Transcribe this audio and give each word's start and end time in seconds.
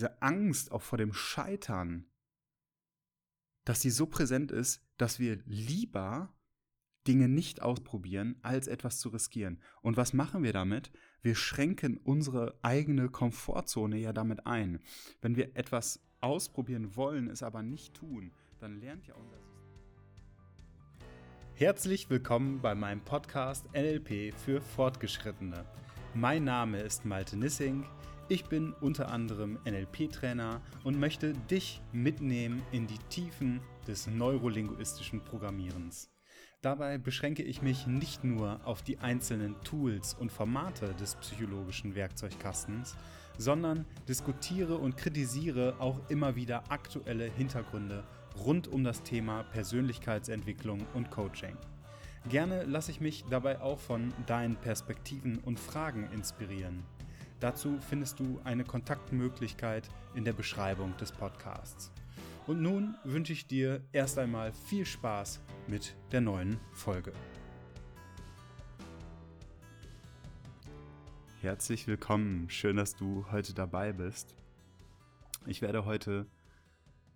diese 0.00 0.22
Angst 0.22 0.72
auch 0.72 0.80
vor 0.80 0.96
dem 0.96 1.12
Scheitern, 1.12 2.06
dass 3.66 3.80
die 3.80 3.90
so 3.90 4.06
präsent 4.06 4.50
ist, 4.50 4.82
dass 4.96 5.18
wir 5.18 5.42
lieber 5.44 6.32
Dinge 7.06 7.28
nicht 7.28 7.60
ausprobieren, 7.60 8.36
als 8.40 8.66
etwas 8.66 8.98
zu 8.98 9.10
riskieren. 9.10 9.60
Und 9.82 9.98
was 9.98 10.14
machen 10.14 10.42
wir 10.42 10.54
damit? 10.54 10.90
Wir 11.20 11.34
schränken 11.34 11.98
unsere 11.98 12.58
eigene 12.62 13.10
Komfortzone 13.10 13.98
ja 13.98 14.14
damit 14.14 14.46
ein. 14.46 14.80
Wenn 15.20 15.36
wir 15.36 15.54
etwas 15.54 16.00
ausprobieren 16.22 16.96
wollen, 16.96 17.28
es 17.28 17.42
aber 17.42 17.62
nicht 17.62 17.92
tun, 17.92 18.32
dann 18.58 18.80
lernt 18.80 19.06
ja 19.06 19.14
unser 19.16 19.36
System. 19.36 19.60
Herzlich 21.52 22.08
willkommen 22.08 22.62
bei 22.62 22.74
meinem 22.74 23.02
Podcast 23.02 23.66
NLP 23.74 24.32
für 24.34 24.62
Fortgeschrittene. 24.62 25.66
Mein 26.14 26.44
Name 26.44 26.80
ist 26.80 27.04
Malte 27.04 27.36
Nissing. 27.36 27.84
Ich 28.30 28.44
bin 28.44 28.74
unter 28.74 29.10
anderem 29.10 29.58
NLP-Trainer 29.64 30.60
und 30.84 31.00
möchte 31.00 31.32
dich 31.32 31.82
mitnehmen 31.92 32.62
in 32.70 32.86
die 32.86 33.00
Tiefen 33.08 33.60
des 33.88 34.06
neurolinguistischen 34.06 35.20
Programmierens. 35.24 36.12
Dabei 36.62 36.96
beschränke 36.98 37.42
ich 37.42 37.60
mich 37.60 37.88
nicht 37.88 38.22
nur 38.22 38.64
auf 38.64 38.82
die 38.82 38.98
einzelnen 38.98 39.60
Tools 39.64 40.14
und 40.14 40.30
Formate 40.30 40.94
des 40.94 41.16
psychologischen 41.16 41.96
Werkzeugkastens, 41.96 42.94
sondern 43.36 43.84
diskutiere 44.08 44.78
und 44.78 44.96
kritisiere 44.96 45.74
auch 45.80 45.98
immer 46.08 46.36
wieder 46.36 46.70
aktuelle 46.70 47.24
Hintergründe 47.24 48.04
rund 48.44 48.68
um 48.68 48.84
das 48.84 49.02
Thema 49.02 49.42
Persönlichkeitsentwicklung 49.42 50.86
und 50.94 51.10
Coaching. 51.10 51.56
Gerne 52.28 52.62
lasse 52.62 52.92
ich 52.92 53.00
mich 53.00 53.24
dabei 53.28 53.60
auch 53.60 53.80
von 53.80 54.14
deinen 54.28 54.54
Perspektiven 54.54 55.38
und 55.38 55.58
Fragen 55.58 56.08
inspirieren. 56.12 56.84
Dazu 57.40 57.78
findest 57.80 58.20
du 58.20 58.38
eine 58.44 58.64
Kontaktmöglichkeit 58.64 59.88
in 60.14 60.26
der 60.26 60.34
Beschreibung 60.34 60.94
des 60.98 61.10
Podcasts. 61.10 61.90
Und 62.46 62.60
nun 62.60 62.96
wünsche 63.02 63.32
ich 63.32 63.46
dir 63.46 63.82
erst 63.92 64.18
einmal 64.18 64.52
viel 64.52 64.84
Spaß 64.84 65.40
mit 65.66 65.96
der 66.12 66.20
neuen 66.20 66.58
Folge. 66.72 67.14
Herzlich 71.40 71.86
willkommen, 71.86 72.50
schön, 72.50 72.76
dass 72.76 72.94
du 72.94 73.24
heute 73.32 73.54
dabei 73.54 73.94
bist. 73.94 74.34
Ich 75.46 75.62
werde 75.62 75.86
heute 75.86 76.26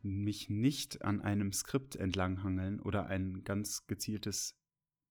mich 0.00 0.48
nicht 0.48 1.05
an 1.05 1.20
einem 1.20 1.52
Skript 1.52 1.97
entlanghangeln 1.97 2.80
oder 2.80 3.08
ein 3.08 3.45
ganz 3.45 3.86
gezieltes 3.86 4.56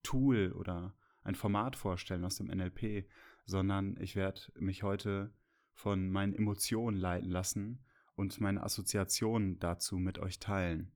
Tool 0.02 0.54
oder 0.54 0.96
ein 1.24 1.36
Format 1.36 1.76
vorstellen 1.76 2.26
aus 2.26 2.38
dem 2.38 2.48
NLP, 2.48 3.08
sondern 3.46 3.98
ich 4.00 4.16
werde 4.16 4.42
mich 4.56 4.84
heute 4.84 5.34
von 5.74 6.10
meinen 6.10 6.34
Emotionen 6.34 6.98
leiten 6.98 7.30
lassen 7.30 7.84
und 8.16 8.40
meine 8.40 8.64
Assoziationen 8.64 9.60
dazu 9.60 9.98
mit 9.98 10.20
euch 10.20 10.40
teilen. 10.40 10.92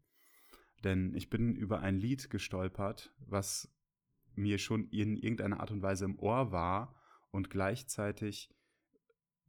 Denn 0.84 1.16
ich 1.16 1.30
bin 1.30 1.56
über 1.56 1.80
ein 1.80 1.98
Lied 1.98 2.30
gestolpert, 2.30 3.14
was 3.18 3.74
mir 4.36 4.60
schon 4.60 4.88
in 4.90 5.18
irgendeiner 5.18 5.60
Art 5.60 5.72
und 5.72 5.82
Weise 5.82 6.06
im 6.06 6.20
Ohr 6.20 6.52
war 6.52 6.96
und 7.32 7.50
gleichzeitig 7.50 8.54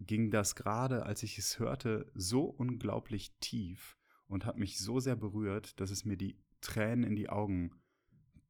ging 0.01 0.31
das 0.31 0.55
gerade, 0.55 1.05
als 1.05 1.23
ich 1.23 1.39
es 1.39 1.59
hörte, 1.59 2.11
so 2.15 2.45
unglaublich 2.45 3.37
tief 3.41 3.99
und 4.27 4.47
hat 4.47 4.57
mich 4.57 4.79
so 4.79 5.01
sehr 5.01 5.17
berührt, 5.17 5.79
dass 5.81 5.91
es 5.91 6.05
mir 6.05 6.17
die 6.17 6.39
Tränen 6.61 7.05
in 7.05 7.17
die 7.17 7.29
Augen 7.29 7.73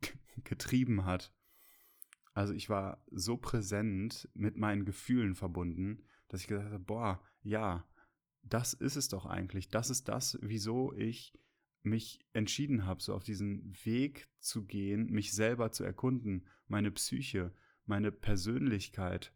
getrieben 0.44 1.04
hat 1.04 1.32
also 2.39 2.55
ich 2.55 2.70
war 2.70 3.03
so 3.11 3.36
präsent 3.36 4.28
mit 4.33 4.56
meinen 4.56 4.84
Gefühlen 4.84 5.34
verbunden, 5.34 6.05
dass 6.28 6.42
ich 6.42 6.47
gesagt 6.47 6.70
habe, 6.70 6.78
boah, 6.78 7.20
ja, 7.42 7.84
das 8.45 8.75
ist 8.75 8.95
es 8.95 9.08
doch 9.08 9.27
eigentlich. 9.27 9.70
Das 9.70 9.91
ist 9.91 10.06
das, 10.06 10.39
wieso 10.41 10.92
ich 10.92 11.33
mich 11.83 12.20
entschieden 12.34 12.86
habe, 12.86 13.03
so 13.03 13.12
auf 13.12 13.25
diesen 13.25 13.75
Weg 13.84 14.28
zu 14.39 14.64
gehen, 14.64 15.11
mich 15.11 15.33
selber 15.33 15.72
zu 15.72 15.83
erkunden, 15.83 16.47
meine 16.68 16.92
Psyche, 16.92 17.52
meine 17.86 18.12
Persönlichkeit 18.12 19.33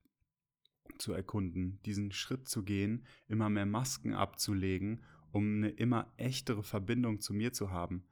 zu 0.97 1.12
erkunden, 1.12 1.81
diesen 1.84 2.12
Schritt 2.12 2.47
zu 2.47 2.62
gehen, 2.62 3.05
immer 3.26 3.50
mehr 3.50 3.66
Masken 3.66 4.15
abzulegen, 4.15 5.03
um 5.32 5.56
eine 5.56 5.71
immer 5.71 6.12
echtere 6.19 6.62
Verbindung 6.62 7.19
zu 7.21 7.34
mir 7.34 7.53
zu 7.53 7.72
haben. 7.72 8.05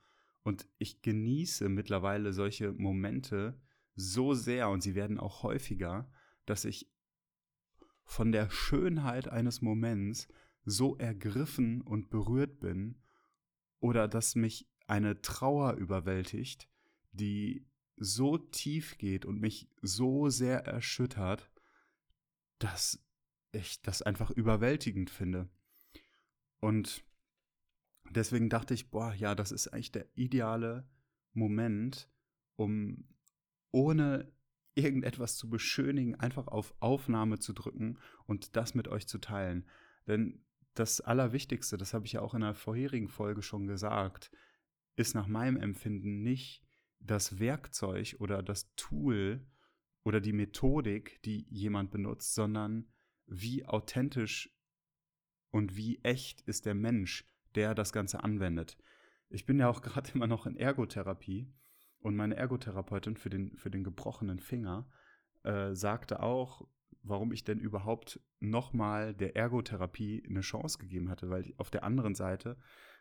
Und 0.42 0.66
ich 0.78 1.00
genieße 1.00 1.68
mittlerweile 1.68 2.32
solche 2.32 2.72
Momente, 2.72 3.56
so 4.00 4.34
sehr 4.34 4.70
und 4.70 4.82
sie 4.82 4.94
werden 4.94 5.18
auch 5.18 5.42
häufiger, 5.42 6.10
dass 6.46 6.64
ich 6.64 6.90
von 8.04 8.32
der 8.32 8.50
Schönheit 8.50 9.28
eines 9.28 9.60
Moments 9.60 10.28
so 10.64 10.96
ergriffen 10.96 11.80
und 11.80 12.10
berührt 12.10 12.60
bin 12.60 13.00
oder 13.78 14.08
dass 14.08 14.34
mich 14.34 14.68
eine 14.86 15.22
Trauer 15.22 15.74
überwältigt, 15.74 16.68
die 17.12 17.66
so 17.96 18.38
tief 18.38 18.98
geht 18.98 19.24
und 19.24 19.40
mich 19.40 19.68
so 19.82 20.28
sehr 20.28 20.64
erschüttert, 20.66 21.50
dass 22.58 23.04
ich 23.52 23.82
das 23.82 24.02
einfach 24.02 24.30
überwältigend 24.30 25.10
finde. 25.10 25.48
Und 26.60 27.04
deswegen 28.10 28.48
dachte 28.48 28.74
ich, 28.74 28.90
boah, 28.90 29.12
ja, 29.14 29.34
das 29.34 29.52
ist 29.52 29.68
eigentlich 29.68 29.92
der 29.92 30.06
ideale 30.16 30.88
Moment, 31.32 32.08
um 32.56 33.08
ohne 33.70 34.32
irgendetwas 34.74 35.36
zu 35.36 35.50
beschönigen, 35.50 36.14
einfach 36.14 36.46
auf 36.46 36.74
Aufnahme 36.80 37.38
zu 37.38 37.52
drücken 37.52 37.98
und 38.26 38.56
das 38.56 38.74
mit 38.74 38.88
euch 38.88 39.06
zu 39.06 39.18
teilen. 39.18 39.66
Denn 40.06 40.44
das 40.74 41.00
Allerwichtigste, 41.00 41.76
das 41.76 41.94
habe 41.94 42.06
ich 42.06 42.12
ja 42.12 42.22
auch 42.22 42.34
in 42.34 42.40
der 42.40 42.54
vorherigen 42.54 43.08
Folge 43.08 43.42
schon 43.42 43.66
gesagt, 43.66 44.30
ist 44.96 45.14
nach 45.14 45.26
meinem 45.26 45.56
Empfinden 45.56 46.22
nicht 46.22 46.64
das 47.00 47.38
Werkzeug 47.38 48.16
oder 48.18 48.42
das 48.42 48.74
Tool 48.76 49.46
oder 50.04 50.20
die 50.20 50.32
Methodik, 50.32 51.20
die 51.22 51.46
jemand 51.48 51.90
benutzt, 51.90 52.34
sondern 52.34 52.92
wie 53.26 53.66
authentisch 53.66 54.54
und 55.50 55.76
wie 55.76 56.00
echt 56.02 56.42
ist 56.42 56.66
der 56.66 56.74
Mensch, 56.74 57.24
der 57.54 57.74
das 57.74 57.92
Ganze 57.92 58.22
anwendet. 58.22 58.76
Ich 59.28 59.46
bin 59.46 59.58
ja 59.58 59.68
auch 59.68 59.82
gerade 59.82 60.10
immer 60.12 60.26
noch 60.26 60.46
in 60.46 60.56
Ergotherapie 60.56 61.52
und 62.00 62.16
meine 62.16 62.36
Ergotherapeutin 62.36 63.16
für 63.16 63.30
den, 63.30 63.56
für 63.56 63.70
den 63.70 63.84
gebrochenen 63.84 64.38
Finger 64.38 64.88
äh, 65.44 65.74
sagte 65.74 66.22
auch, 66.22 66.66
warum 67.02 67.32
ich 67.32 67.44
denn 67.44 67.58
überhaupt 67.58 68.20
nochmal 68.40 69.14
der 69.14 69.36
Ergotherapie 69.36 70.24
eine 70.28 70.40
Chance 70.40 70.78
gegeben 70.78 71.08
hatte, 71.08 71.30
weil 71.30 71.42
ich 71.42 71.58
auf 71.58 71.70
der 71.70 71.84
anderen 71.84 72.14
Seite 72.14 72.50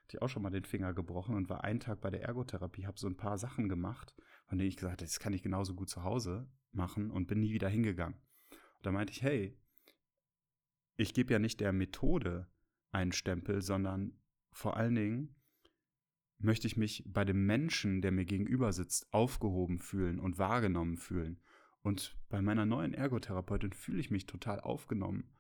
hatte 0.04 0.18
ich 0.18 0.22
auch 0.22 0.30
schon 0.30 0.42
mal 0.42 0.50
den 0.50 0.64
Finger 0.64 0.94
gebrochen 0.94 1.36
und 1.36 1.50
war 1.50 1.64
einen 1.64 1.80
Tag 1.80 2.02
bei 2.02 2.10
der 2.10 2.24
Ergotherapie, 2.24 2.88
habe 2.88 2.98
so 2.98 3.08
ein 3.08 3.18
paar 3.18 3.38
Sachen 3.38 3.70
gemacht, 3.70 4.16
von 4.48 4.58
denen 4.58 4.70
ich 4.70 4.78
gesagt 4.78 4.94
habe, 4.94 5.06
das 5.06 5.20
kann 5.20 5.34
ich 5.34 5.44
genauso 5.44 5.76
gut 5.76 5.90
zu 5.90 6.04
Hause 6.04 6.50
machen 6.72 7.12
und 7.12 7.28
bin 7.28 7.40
nie 7.40 7.54
wieder 7.54 7.70
hingegangen. 7.70 8.20
Und 8.50 8.86
da 8.86 8.92
meinte 8.92 9.12
ich, 9.12 9.22
hey, 9.22 9.58
ich 10.98 11.14
gebe 11.14 11.34
ja 11.34 11.40
nicht 11.40 11.60
der 11.60 11.74
Methode 11.74 12.48
einen 12.92 13.12
Stempel, 13.12 13.62
sondern 13.62 14.20
vor 14.52 14.78
allen 14.78 14.96
Dingen 14.96 15.36
möchte 16.39 16.67
ich 16.67 16.77
mich 16.77 17.03
bei 17.05 17.25
dem 17.25 17.45
Menschen, 17.45 18.01
der 18.01 18.11
mir 18.11 18.25
gegenüber 18.25 18.73
sitzt, 18.73 19.13
aufgehoben 19.13 19.79
fühlen 19.79 20.19
und 20.19 20.38
wahrgenommen 20.38 20.97
fühlen. 20.97 21.39
Und 21.81 22.17
bei 22.29 22.41
meiner 22.41 22.66
neuen 22.66 22.94
Ergotherapeutin 22.94 23.73
fühle 23.73 24.00
ich 24.00 24.09
mich 24.09 24.25
total 24.25 24.59
aufgenommen, 24.59 25.31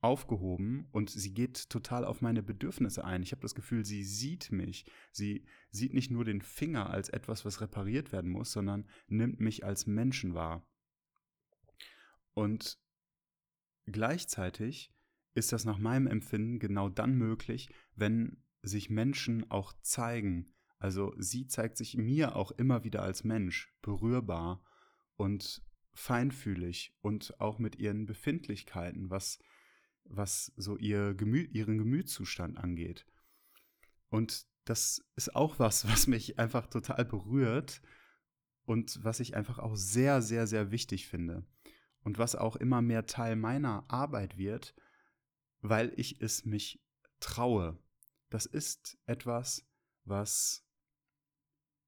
aufgehoben 0.00 0.88
und 0.92 1.10
sie 1.10 1.34
geht 1.34 1.68
total 1.68 2.04
auf 2.04 2.22
meine 2.22 2.42
Bedürfnisse 2.42 3.04
ein. 3.04 3.22
Ich 3.22 3.32
habe 3.32 3.42
das 3.42 3.54
Gefühl, 3.54 3.84
sie 3.84 4.02
sieht 4.02 4.50
mich. 4.50 4.86
Sie 5.12 5.44
sieht 5.70 5.92
nicht 5.92 6.10
nur 6.10 6.24
den 6.24 6.40
Finger 6.40 6.88
als 6.88 7.10
etwas, 7.10 7.44
was 7.44 7.60
repariert 7.60 8.12
werden 8.12 8.30
muss, 8.30 8.52
sondern 8.52 8.88
nimmt 9.08 9.40
mich 9.40 9.64
als 9.64 9.86
Menschen 9.86 10.34
wahr. 10.34 10.66
Und 12.32 12.78
gleichzeitig 13.86 14.94
ist 15.34 15.52
das 15.52 15.64
nach 15.64 15.78
meinem 15.78 16.06
Empfinden 16.06 16.58
genau 16.58 16.88
dann 16.88 17.14
möglich, 17.14 17.68
wenn 17.94 18.42
sich 18.62 18.90
Menschen 18.90 19.50
auch 19.50 19.72
zeigen. 19.82 20.52
Also 20.78 21.14
sie 21.18 21.46
zeigt 21.46 21.76
sich 21.76 21.96
mir 21.96 22.36
auch 22.36 22.50
immer 22.52 22.84
wieder 22.84 23.02
als 23.02 23.24
Mensch, 23.24 23.72
berührbar 23.82 24.64
und 25.16 25.62
feinfühlig 25.92 26.94
und 27.02 27.38
auch 27.40 27.58
mit 27.58 27.76
ihren 27.76 28.06
Befindlichkeiten, 28.06 29.10
was, 29.10 29.38
was 30.04 30.52
so 30.56 30.76
ihr 30.76 31.14
Gemü 31.14 31.44
ihren 31.52 31.78
Gemütszustand 31.78 32.58
angeht. 32.58 33.06
Und 34.08 34.46
das 34.64 35.04
ist 35.16 35.34
auch 35.34 35.58
was, 35.58 35.86
was 35.88 36.06
mich 36.06 36.38
einfach 36.38 36.66
total 36.66 37.04
berührt 37.04 37.82
und 38.64 39.02
was 39.04 39.20
ich 39.20 39.36
einfach 39.36 39.58
auch 39.58 39.76
sehr, 39.76 40.22
sehr, 40.22 40.46
sehr 40.46 40.70
wichtig 40.70 41.08
finde. 41.08 41.44
Und 42.02 42.16
was 42.16 42.34
auch 42.34 42.56
immer 42.56 42.80
mehr 42.80 43.04
Teil 43.04 43.36
meiner 43.36 43.84
Arbeit 43.88 44.38
wird, 44.38 44.74
weil 45.60 45.92
ich 45.96 46.22
es 46.22 46.46
mich 46.46 46.82
traue 47.20 47.78
das 48.30 48.46
ist 48.46 48.98
etwas, 49.06 49.68
was 50.04 50.64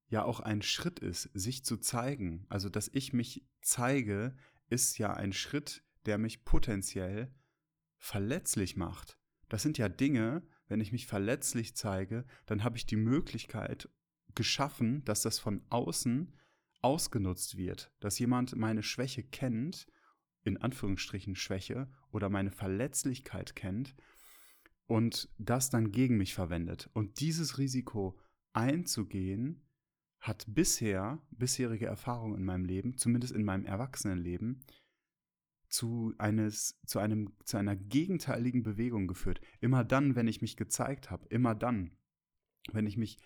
ja 0.07 0.23
auch 0.23 0.39
ein 0.39 0.61
Schritt 0.61 0.99
ist, 0.99 1.29
sich 1.33 1.65
zu 1.65 1.77
zeigen. 1.77 2.45
Also, 2.49 2.69
dass 2.69 2.89
ich 2.89 3.13
mich 3.13 3.47
zeige, 3.61 4.35
ist 4.69 4.97
ja 4.97 5.13
ein 5.13 5.33
Schritt, 5.33 5.83
der 6.05 6.17
mich 6.17 6.45
potenziell 6.45 7.33
verletzlich 7.97 8.75
macht. 8.75 9.17
das 9.47 9.61
sind 9.61 9.77
ja 9.77 9.87
Dinge, 9.87 10.41
wenn 10.67 10.81
ich 10.81 10.91
mich 10.91 11.05
verletzlich 11.05 11.75
zeige, 11.75 12.25
dann 12.47 12.63
habe 12.63 12.75
ich 12.75 12.85
die 12.85 12.95
Möglichkeit 12.95 13.87
geschaffen, 14.33 15.05
dass 15.05 15.21
das 15.21 15.39
von 15.39 15.63
außen 15.69 16.35
ausgenutzt 16.81 17.55
wird, 17.55 17.93
dass 17.99 18.19
jemand 18.19 18.55
meine 18.55 18.83
Schwäche 18.83 19.23
kennt, 19.23 19.87
in 20.41 20.57
Anführungsstrichen 20.57 21.35
Schwäche, 21.35 21.89
oder 22.11 22.29
meine 22.29 22.51
Verletzlichkeit 22.51 23.55
kennt 23.55 23.95
und 24.87 25.29
das 25.37 25.69
dann 25.69 25.91
gegen 25.91 26.17
mich 26.17 26.33
verwendet. 26.33 26.89
Und 26.93 27.19
dieses 27.19 27.57
Risiko 27.57 28.17
einzugehen, 28.53 29.63
hat 30.19 30.45
bisher, 30.47 31.21
bisherige 31.31 31.85
Erfahrung 31.85 32.35
in 32.35 32.45
meinem 32.45 32.63
Leben, 32.63 32.97
zumindest 32.97 33.33
in 33.33 33.43
meinem 33.43 33.65
Erwachsenenleben, 33.65 34.63
zu, 35.67 36.13
eines, 36.17 36.79
zu, 36.85 36.99
einem, 36.99 37.33
zu 37.43 37.57
einer 37.57 37.75
gegenteiligen 37.75 38.63
Bewegung 38.63 39.07
geführt. 39.07 39.41
Immer 39.59 39.83
dann, 39.83 40.15
wenn 40.15 40.27
ich 40.27 40.41
mich 40.41 40.55
gezeigt 40.55 41.11
habe, 41.11 41.27
immer 41.27 41.55
dann, 41.55 41.97
wenn 42.71 42.85
ich 42.85 42.95
mich 42.95 43.17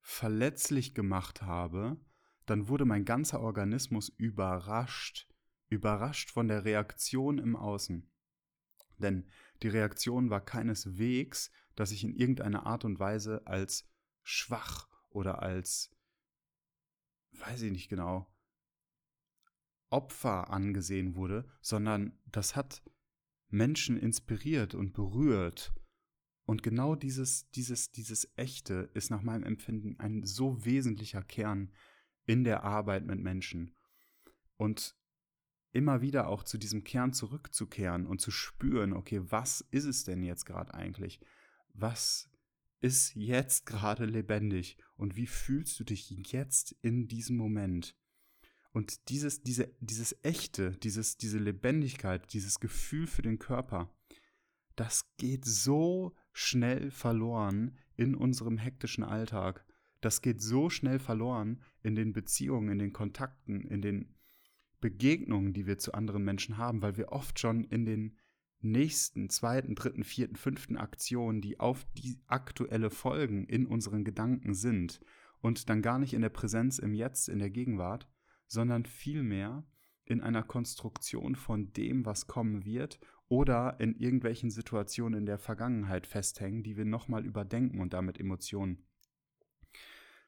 verletzlich 0.00 0.94
gemacht 0.94 1.42
habe, 1.42 2.00
dann 2.46 2.68
wurde 2.68 2.86
mein 2.86 3.04
ganzer 3.04 3.40
Organismus 3.40 4.08
überrascht, 4.08 5.28
überrascht 5.68 6.30
von 6.30 6.48
der 6.48 6.64
Reaktion 6.64 7.38
im 7.38 7.54
Außen. 7.54 8.10
Denn 9.00 9.26
die 9.62 9.68
Reaktion 9.68 10.30
war 10.30 10.44
keineswegs, 10.44 11.50
dass 11.74 11.90
ich 11.92 12.04
in 12.04 12.14
irgendeiner 12.14 12.66
Art 12.66 12.84
und 12.84 12.98
Weise 12.98 13.46
als 13.46 13.88
schwach 14.22 14.88
oder 15.08 15.42
als, 15.42 15.90
weiß 17.32 17.62
ich 17.62 17.72
nicht 17.72 17.88
genau, 17.88 18.32
Opfer 19.90 20.50
angesehen 20.50 21.16
wurde, 21.16 21.48
sondern 21.60 22.18
das 22.26 22.54
hat 22.54 22.82
Menschen 23.48 23.98
inspiriert 23.98 24.74
und 24.74 24.92
berührt. 24.92 25.74
Und 26.44 26.62
genau 26.62 26.94
dieses, 26.94 27.50
dieses, 27.50 27.90
dieses 27.90 28.30
Echte 28.36 28.90
ist 28.94 29.10
nach 29.10 29.22
meinem 29.22 29.44
Empfinden 29.44 29.98
ein 29.98 30.24
so 30.24 30.64
wesentlicher 30.64 31.22
Kern 31.22 31.72
in 32.26 32.44
der 32.44 32.62
Arbeit 32.62 33.04
mit 33.04 33.18
Menschen. 33.20 33.74
Und 34.56 34.96
immer 35.72 36.00
wieder 36.00 36.28
auch 36.28 36.42
zu 36.42 36.58
diesem 36.58 36.84
Kern 36.84 37.12
zurückzukehren 37.12 38.06
und 38.06 38.20
zu 38.20 38.30
spüren, 38.30 38.92
okay, 38.92 39.20
was 39.24 39.60
ist 39.70 39.84
es 39.84 40.04
denn 40.04 40.22
jetzt 40.22 40.44
gerade 40.44 40.74
eigentlich? 40.74 41.20
Was 41.74 42.30
ist 42.80 43.14
jetzt 43.14 43.66
gerade 43.66 44.04
lebendig? 44.04 44.78
Und 44.96 45.16
wie 45.16 45.26
fühlst 45.26 45.78
du 45.78 45.84
dich 45.84 46.10
jetzt 46.10 46.76
in 46.82 47.08
diesem 47.08 47.36
Moment? 47.36 47.96
Und 48.72 49.08
dieses, 49.08 49.42
diese, 49.42 49.74
dieses 49.80 50.16
Echte, 50.22 50.72
dieses, 50.72 51.16
diese 51.16 51.38
Lebendigkeit, 51.38 52.32
dieses 52.32 52.60
Gefühl 52.60 53.06
für 53.06 53.22
den 53.22 53.38
Körper, 53.38 53.92
das 54.76 55.14
geht 55.16 55.44
so 55.44 56.14
schnell 56.32 56.90
verloren 56.90 57.76
in 57.96 58.14
unserem 58.14 58.56
hektischen 58.58 59.04
Alltag. 59.04 59.64
Das 60.00 60.22
geht 60.22 60.40
so 60.40 60.70
schnell 60.70 60.98
verloren 60.98 61.62
in 61.82 61.94
den 61.94 62.12
Beziehungen, 62.12 62.70
in 62.70 62.78
den 62.78 62.92
Kontakten, 62.92 63.66
in 63.66 63.82
den 63.82 64.14
Begegnungen, 64.80 65.52
die 65.52 65.66
wir 65.66 65.78
zu 65.78 65.92
anderen 65.92 66.24
Menschen 66.24 66.56
haben, 66.58 66.82
weil 66.82 66.96
wir 66.96 67.12
oft 67.12 67.38
schon 67.38 67.64
in 67.64 67.84
den 67.84 68.16
nächsten, 68.60 69.30
zweiten, 69.30 69.74
dritten, 69.74 70.04
vierten, 70.04 70.36
fünften 70.36 70.76
Aktionen, 70.76 71.40
die 71.40 71.60
auf 71.60 71.86
die 71.96 72.20
aktuelle 72.26 72.90
Folgen 72.90 73.46
in 73.46 73.66
unseren 73.66 74.04
Gedanken 74.04 74.54
sind 74.54 75.00
und 75.40 75.68
dann 75.70 75.82
gar 75.82 75.98
nicht 75.98 76.12
in 76.12 76.22
der 76.22 76.28
Präsenz 76.28 76.78
im 76.78 76.94
Jetzt, 76.94 77.28
in 77.28 77.38
der 77.38 77.50
Gegenwart, 77.50 78.08
sondern 78.46 78.84
vielmehr 78.84 79.64
in 80.04 80.20
einer 80.20 80.42
Konstruktion 80.42 81.36
von 81.36 81.72
dem, 81.72 82.04
was 82.04 82.26
kommen 82.26 82.64
wird 82.64 82.98
oder 83.28 83.78
in 83.78 83.94
irgendwelchen 83.94 84.50
Situationen 84.50 85.20
in 85.20 85.26
der 85.26 85.38
Vergangenheit 85.38 86.06
festhängen, 86.06 86.62
die 86.62 86.76
wir 86.76 86.84
nochmal 86.84 87.24
überdenken 87.24 87.80
und 87.80 87.92
damit 87.92 88.18
Emotionen 88.18 88.84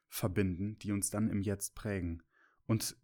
verbinden, 0.09 0.79
die 0.79 0.93
uns 0.93 1.11
dann 1.11 1.29
im 1.29 1.43
Jetzt 1.43 1.75
prägen. 1.75 2.23
Und 2.67 2.97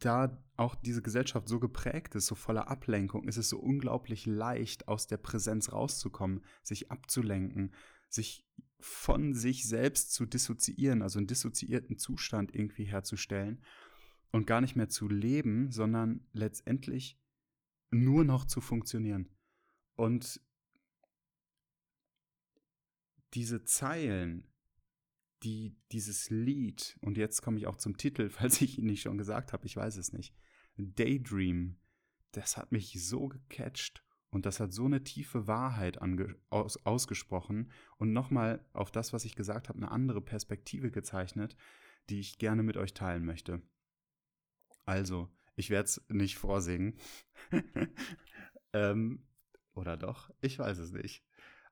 da 0.00 0.42
auch 0.56 0.74
diese 0.74 1.02
Gesellschaft 1.02 1.48
so 1.48 1.60
geprägt 1.60 2.14
ist, 2.14 2.26
so 2.26 2.34
voller 2.34 2.68
Ablenkung, 2.68 3.28
ist 3.28 3.36
es 3.36 3.48
so 3.48 3.58
unglaublich 3.58 4.26
leicht, 4.26 4.88
aus 4.88 5.06
der 5.06 5.16
Präsenz 5.16 5.72
rauszukommen, 5.72 6.44
sich 6.62 6.90
abzulenken, 6.90 7.74
sich 8.08 8.46
von 8.80 9.34
sich 9.34 9.66
selbst 9.68 10.12
zu 10.12 10.26
dissoziieren, 10.26 11.02
also 11.02 11.18
einen 11.18 11.26
dissoziierten 11.26 11.98
Zustand 11.98 12.54
irgendwie 12.54 12.84
herzustellen 12.84 13.62
und 14.32 14.46
gar 14.46 14.60
nicht 14.60 14.76
mehr 14.76 14.88
zu 14.88 15.08
leben, 15.08 15.70
sondern 15.70 16.26
letztendlich 16.32 17.18
nur 17.90 18.24
noch 18.24 18.44
zu 18.44 18.60
funktionieren. 18.60 19.28
Und 19.96 20.40
diese 23.34 23.64
Zeilen, 23.64 24.49
die 25.42 25.76
dieses 25.92 26.30
Lied, 26.30 26.98
und 27.00 27.16
jetzt 27.16 27.42
komme 27.42 27.58
ich 27.58 27.66
auch 27.66 27.76
zum 27.76 27.96
Titel, 27.96 28.28
falls 28.30 28.60
ich 28.60 28.78
ihn 28.78 28.86
nicht 28.86 29.02
schon 29.02 29.18
gesagt 29.18 29.52
habe, 29.52 29.66
ich 29.66 29.76
weiß 29.76 29.96
es 29.96 30.12
nicht, 30.12 30.34
Daydream, 30.76 31.76
das 32.32 32.56
hat 32.56 32.72
mich 32.72 32.92
so 33.04 33.28
gecatcht 33.28 34.04
und 34.30 34.46
das 34.46 34.60
hat 34.60 34.72
so 34.72 34.84
eine 34.84 35.02
tiefe 35.02 35.46
Wahrheit 35.46 35.98
aus, 36.50 36.84
ausgesprochen 36.86 37.70
und 37.98 38.12
nochmal 38.12 38.64
auf 38.72 38.90
das, 38.90 39.12
was 39.12 39.24
ich 39.24 39.34
gesagt 39.34 39.68
habe, 39.68 39.78
eine 39.78 39.90
andere 39.90 40.20
Perspektive 40.20 40.90
gezeichnet, 40.90 41.56
die 42.08 42.20
ich 42.20 42.38
gerne 42.38 42.62
mit 42.62 42.76
euch 42.76 42.94
teilen 42.94 43.24
möchte. 43.24 43.62
Also, 44.84 45.28
ich 45.56 45.70
werde 45.70 45.86
es 45.86 46.04
nicht 46.08 46.36
vorsingen. 46.36 46.96
ähm, 48.72 49.26
oder 49.74 49.96
doch? 49.96 50.30
Ich 50.40 50.58
weiß 50.58 50.78
es 50.78 50.92
nicht. 50.92 51.24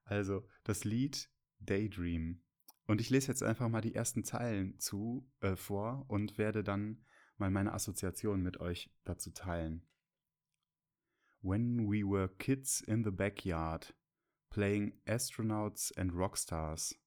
Also, 0.04 0.46
das 0.64 0.84
Lied 0.84 1.30
Daydream. 1.60 2.40
Und 2.88 3.02
ich 3.02 3.11
lese 3.11 3.29
jetzt 3.29 3.43
einfach 3.43 3.69
mal 3.69 3.82
die 3.82 3.94
ersten 3.94 4.25
Zeilen 4.25 4.79
zu 4.81 5.31
äh, 5.40 5.56
vor 5.56 6.06
und 6.08 6.38
werde 6.38 6.64
dann 6.64 7.05
mal 7.37 7.50
meine 7.50 7.75
Assoziation 7.75 8.43
mit 8.43 8.61
euch 8.61 8.90
dazu 9.05 9.31
teilen. 9.31 9.87
When 11.43 11.87
we 11.87 12.02
were 12.02 12.31
kids 12.38 12.81
in 12.81 13.05
the 13.05 13.11
backyard, 13.11 13.94
playing 14.49 14.94
astronauts 15.06 15.93
and 15.99 16.14
rockstars, 16.14 16.99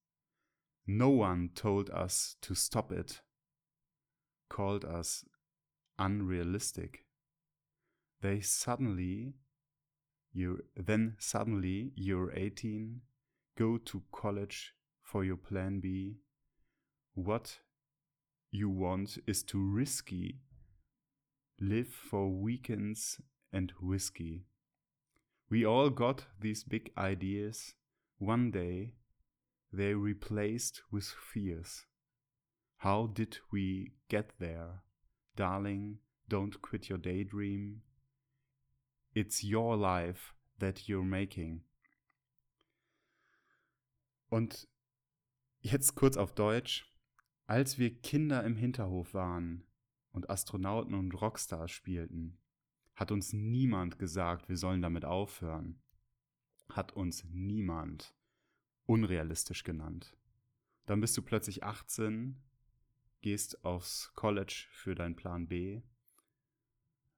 no 0.85 1.09
one 1.09 1.51
told 1.55 1.89
us 1.89 2.37
to 2.41 2.53
stop 2.53 2.91
it, 2.91 3.23
called 4.49 4.85
us 4.85 5.27
unrealistic. 5.97 7.07
They 8.21 8.41
suddenly, 8.41 9.33
you 10.31 10.59
then 10.75 11.15
suddenly 11.17 11.91
you're 11.95 12.31
18, 12.31 13.01
go 13.57 13.79
to 13.79 14.03
college 14.11 14.75
for 15.11 15.25
your 15.25 15.35
plan 15.35 15.81
B. 15.81 16.19
What 17.13 17.59
you 18.49 18.69
want 18.69 19.17
is 19.27 19.43
too 19.43 19.61
risky. 19.61 20.39
Live 21.59 21.89
for 21.89 22.29
weekends 22.29 23.19
and 23.51 23.73
whiskey. 23.81 24.45
We 25.49 25.65
all 25.65 25.89
got 25.89 26.23
these 26.39 26.63
big 26.63 26.91
ideas. 26.97 27.73
One 28.19 28.51
day 28.51 28.93
they 29.73 29.93
replaced 29.93 30.81
with 30.91 31.05
fears. 31.05 31.85
How 32.77 33.07
did 33.07 33.39
we 33.51 33.91
get 34.07 34.31
there? 34.39 34.83
Darling, 35.35 35.97
don't 36.29 36.61
quit 36.61 36.87
your 36.89 36.97
daydream. 36.97 37.81
It's 39.13 39.43
your 39.43 39.75
life 39.75 40.33
that 40.59 40.87
you're 40.87 41.03
making. 41.03 41.61
Und 44.31 44.65
jetzt 45.61 45.95
kurz 45.95 46.17
auf 46.17 46.33
Deutsch. 46.33 46.87
Als 47.47 47.77
wir 47.77 47.93
Kinder 48.01 48.43
im 48.43 48.55
Hinterhof 48.55 49.13
waren 49.13 49.63
und 50.11 50.29
Astronauten 50.29 50.93
und 50.93 51.13
Rockstars 51.19 51.71
spielten, 51.71 52.37
hat 52.95 53.11
uns 53.11 53.33
niemand 53.33 53.99
gesagt, 53.99 54.49
wir 54.49 54.57
sollen 54.57 54.81
damit 54.81 55.05
aufhören. 55.05 55.81
Hat 56.69 56.93
uns 56.93 57.25
niemand 57.25 58.15
unrealistisch 58.85 59.63
genannt. 59.63 60.15
Dann 60.85 61.01
bist 61.01 61.17
du 61.17 61.21
plötzlich 61.21 61.63
18, 61.63 62.41
gehst 63.21 63.63
aufs 63.63 64.13
College 64.15 64.67
für 64.71 64.95
deinen 64.95 65.15
Plan 65.15 65.47
B. 65.47 65.81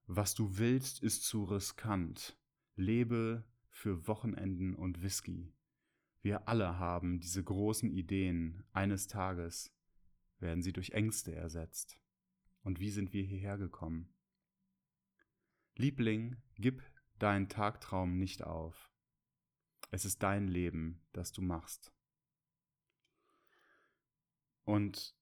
Was 0.08 0.36
du 0.36 0.58
willst, 0.58 1.02
ist 1.02 1.24
zu 1.24 1.44
riskant. 1.44 2.38
Lebe 2.76 3.44
für 3.70 4.08
Wochenenden 4.08 4.76
und 4.76 5.02
Whisky. 5.02 5.54
Wir 6.24 6.48
alle 6.48 6.80
haben 6.80 7.20
diese 7.20 7.44
großen 7.44 7.92
Ideen. 7.92 8.64
Eines 8.72 9.08
Tages 9.08 9.76
werden 10.40 10.64
sie 10.64 10.72
durch 10.72 10.92
Ängste 10.92 11.36
ersetzt. 11.36 12.00
Und 12.62 12.80
wie 12.80 12.92
sind 12.92 13.12
wir 13.12 13.24
hierher 13.24 13.58
gekommen? 13.58 14.16
Liebling, 15.76 16.38
gib 16.56 16.82
deinen 17.20 17.50
Tagtraum 17.50 18.18
nicht 18.18 18.42
auf. 18.42 18.90
Es 19.92 20.06
ist 20.06 20.24
dein 20.24 20.48
Leben, 20.48 21.06
das 21.12 21.34
du 21.34 21.42
machst. 21.42 21.94
Und 24.64 25.14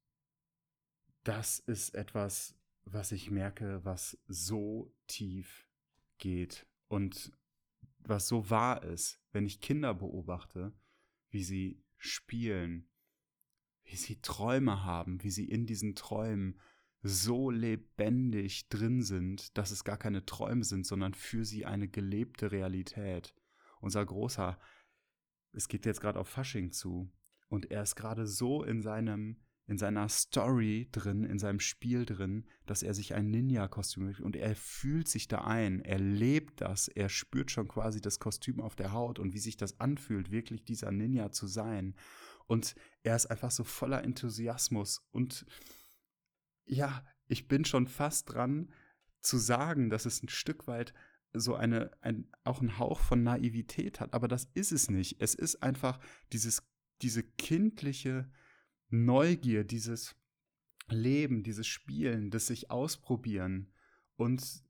das 1.23 1.57
ist 1.57 1.95
etwas, 1.95 2.55
was 2.85 3.11
ich 3.11 3.31
merke, 3.31 3.83
was 3.83 4.19
so 4.27 4.95
tief 5.07 5.67
geht. 6.19 6.67
Und 6.87 7.31
was 7.97 8.27
so 8.27 8.51
wahr 8.51 8.83
ist, 8.83 9.19
wenn 9.31 9.47
ich 9.47 9.61
Kinder 9.61 9.95
beobachte, 9.95 10.73
wie 11.31 11.43
sie 11.43 11.83
spielen, 11.97 12.87
wie 13.83 13.95
sie 13.95 14.21
Träume 14.21 14.83
haben, 14.83 15.23
wie 15.23 15.31
sie 15.31 15.45
in 15.45 15.65
diesen 15.65 15.95
Träumen 15.95 16.59
so 17.01 17.49
lebendig 17.49 18.69
drin 18.69 19.01
sind, 19.01 19.57
dass 19.57 19.71
es 19.71 19.83
gar 19.83 19.97
keine 19.97 20.25
Träume 20.25 20.63
sind, 20.63 20.85
sondern 20.85 21.13
für 21.13 21.45
sie 21.45 21.65
eine 21.65 21.87
gelebte 21.87 22.51
Realität. 22.51 23.33
Unser 23.79 24.05
großer, 24.05 24.59
es 25.51 25.67
geht 25.67 25.85
jetzt 25.85 26.01
gerade 26.01 26.19
auf 26.19 26.29
Fasching 26.29 26.71
zu, 26.71 27.11
und 27.51 27.69
er 27.69 27.83
ist 27.83 27.95
gerade 27.95 28.27
so 28.27 28.63
in 28.63 28.81
seinem 28.81 29.35
in 29.71 29.77
seiner 29.77 30.09
Story 30.09 30.89
drin, 30.91 31.23
in 31.23 31.39
seinem 31.39 31.61
Spiel 31.61 32.05
drin, 32.05 32.45
dass 32.65 32.83
er 32.83 32.93
sich 32.93 33.13
ein 33.13 33.31
Ninja-Kostüm 33.31 34.13
und 34.21 34.35
er 34.35 34.53
fühlt 34.53 35.07
sich 35.07 35.29
da 35.29 35.45
ein, 35.45 35.79
er 35.79 35.97
lebt 35.97 36.59
das, 36.59 36.89
er 36.89 37.07
spürt 37.07 37.51
schon 37.51 37.69
quasi 37.69 38.01
das 38.01 38.19
Kostüm 38.19 38.59
auf 38.59 38.75
der 38.75 38.91
Haut 38.91 39.17
und 39.17 39.33
wie 39.33 39.39
sich 39.39 39.55
das 39.55 39.79
anfühlt, 39.79 40.29
wirklich 40.29 40.65
dieser 40.65 40.91
Ninja 40.91 41.31
zu 41.31 41.47
sein. 41.47 41.95
Und 42.47 42.75
er 43.03 43.15
ist 43.15 43.27
einfach 43.27 43.49
so 43.49 43.63
voller 43.63 44.03
Enthusiasmus. 44.03 45.07
Und 45.11 45.45
ja, 46.65 47.05
ich 47.29 47.47
bin 47.47 47.63
schon 47.63 47.87
fast 47.87 48.33
dran 48.33 48.73
zu 49.21 49.37
sagen, 49.37 49.89
dass 49.89 50.05
es 50.05 50.21
ein 50.21 50.27
Stück 50.27 50.67
weit 50.67 50.93
so 51.31 51.55
eine, 51.55 51.91
ein, 52.01 52.29
auch 52.43 52.59
einen 52.59 52.77
Hauch 52.77 52.99
von 52.99 53.23
Naivität 53.23 54.01
hat, 54.01 54.13
aber 54.13 54.27
das 54.27 54.49
ist 54.53 54.73
es 54.73 54.89
nicht. 54.89 55.21
Es 55.21 55.33
ist 55.33 55.63
einfach 55.63 55.97
dieses, 56.33 56.61
diese 57.01 57.23
kindliche, 57.23 58.29
Neugier, 58.91 59.63
dieses 59.63 60.15
Leben, 60.89 61.43
dieses 61.43 61.67
Spielen, 61.67 62.29
das 62.29 62.47
sich 62.47 62.69
ausprobieren. 62.69 63.73
Und 64.15 64.63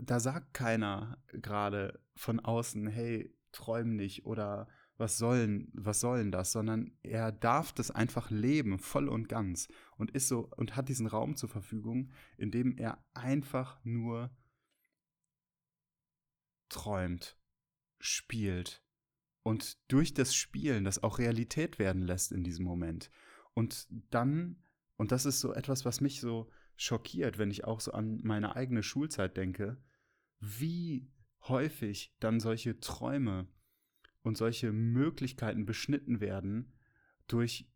da 0.00 0.20
sagt 0.20 0.54
keiner 0.54 1.22
gerade 1.28 2.00
von 2.16 2.40
außen, 2.40 2.86
hey, 2.88 3.34
träum 3.52 3.96
nicht 3.96 4.26
oder 4.26 4.68
was 4.96 5.18
sollen, 5.18 5.70
was 5.74 6.00
sollen 6.00 6.30
das, 6.30 6.52
sondern 6.52 6.96
er 7.02 7.32
darf 7.32 7.72
das 7.72 7.90
einfach 7.90 8.30
leben, 8.30 8.78
voll 8.78 9.08
und 9.08 9.28
ganz 9.28 9.68
und 9.96 10.10
ist 10.12 10.28
so 10.28 10.48
und 10.56 10.76
hat 10.76 10.88
diesen 10.88 11.06
Raum 11.06 11.36
zur 11.36 11.48
Verfügung, 11.48 12.12
in 12.36 12.50
dem 12.50 12.76
er 12.76 13.04
einfach 13.14 13.80
nur 13.84 14.30
träumt, 16.68 17.36
spielt 17.98 18.82
und 19.42 19.78
durch 19.90 20.14
das 20.14 20.34
Spielen 20.34 20.84
das 20.84 21.02
auch 21.02 21.18
Realität 21.18 21.78
werden 21.78 22.02
lässt 22.02 22.32
in 22.32 22.44
diesem 22.44 22.64
Moment. 22.64 23.10
Und 23.54 23.86
dann, 24.10 24.56
und 24.96 25.12
das 25.12 25.26
ist 25.26 25.40
so 25.40 25.52
etwas, 25.52 25.84
was 25.84 26.00
mich 26.00 26.20
so 26.20 26.50
schockiert, 26.76 27.38
wenn 27.38 27.50
ich 27.50 27.64
auch 27.64 27.80
so 27.80 27.92
an 27.92 28.20
meine 28.22 28.56
eigene 28.56 28.82
Schulzeit 28.82 29.36
denke, 29.36 29.76
wie 30.40 31.10
häufig 31.42 32.14
dann 32.20 32.40
solche 32.40 32.80
Träume 32.80 33.48
und 34.22 34.36
solche 34.36 34.72
Möglichkeiten 34.72 35.66
beschnitten 35.66 36.20
werden 36.20 36.72
durch, 37.26 37.68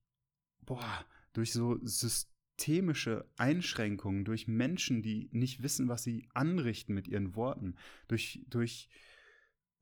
boah, 0.60 1.04
durch 1.32 1.52
so 1.52 1.78
systemische 1.82 3.28
Einschränkungen, 3.36 4.24
durch 4.24 4.48
Menschen, 4.48 5.02
die 5.02 5.28
nicht 5.32 5.62
wissen, 5.62 5.88
was 5.88 6.02
sie 6.02 6.28
anrichten 6.34 6.94
mit 6.94 7.08
ihren 7.08 7.34
Worten, 7.34 7.76
durch, 8.08 8.44
durch 8.48 8.88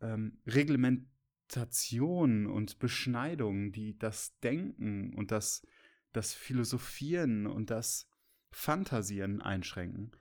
ähm, 0.00 0.38
Reglementationen 0.46 2.46
und 2.46 2.78
Beschneidungen, 2.78 3.72
die 3.72 3.98
das 3.98 4.38
Denken 4.40 5.14
und 5.14 5.30
das 5.30 5.66
das 6.14 6.32
Philosophieren 6.32 7.46
und 7.46 7.70
das 7.70 8.08
Fantasieren 8.50 9.42
einschränken, 9.42 10.12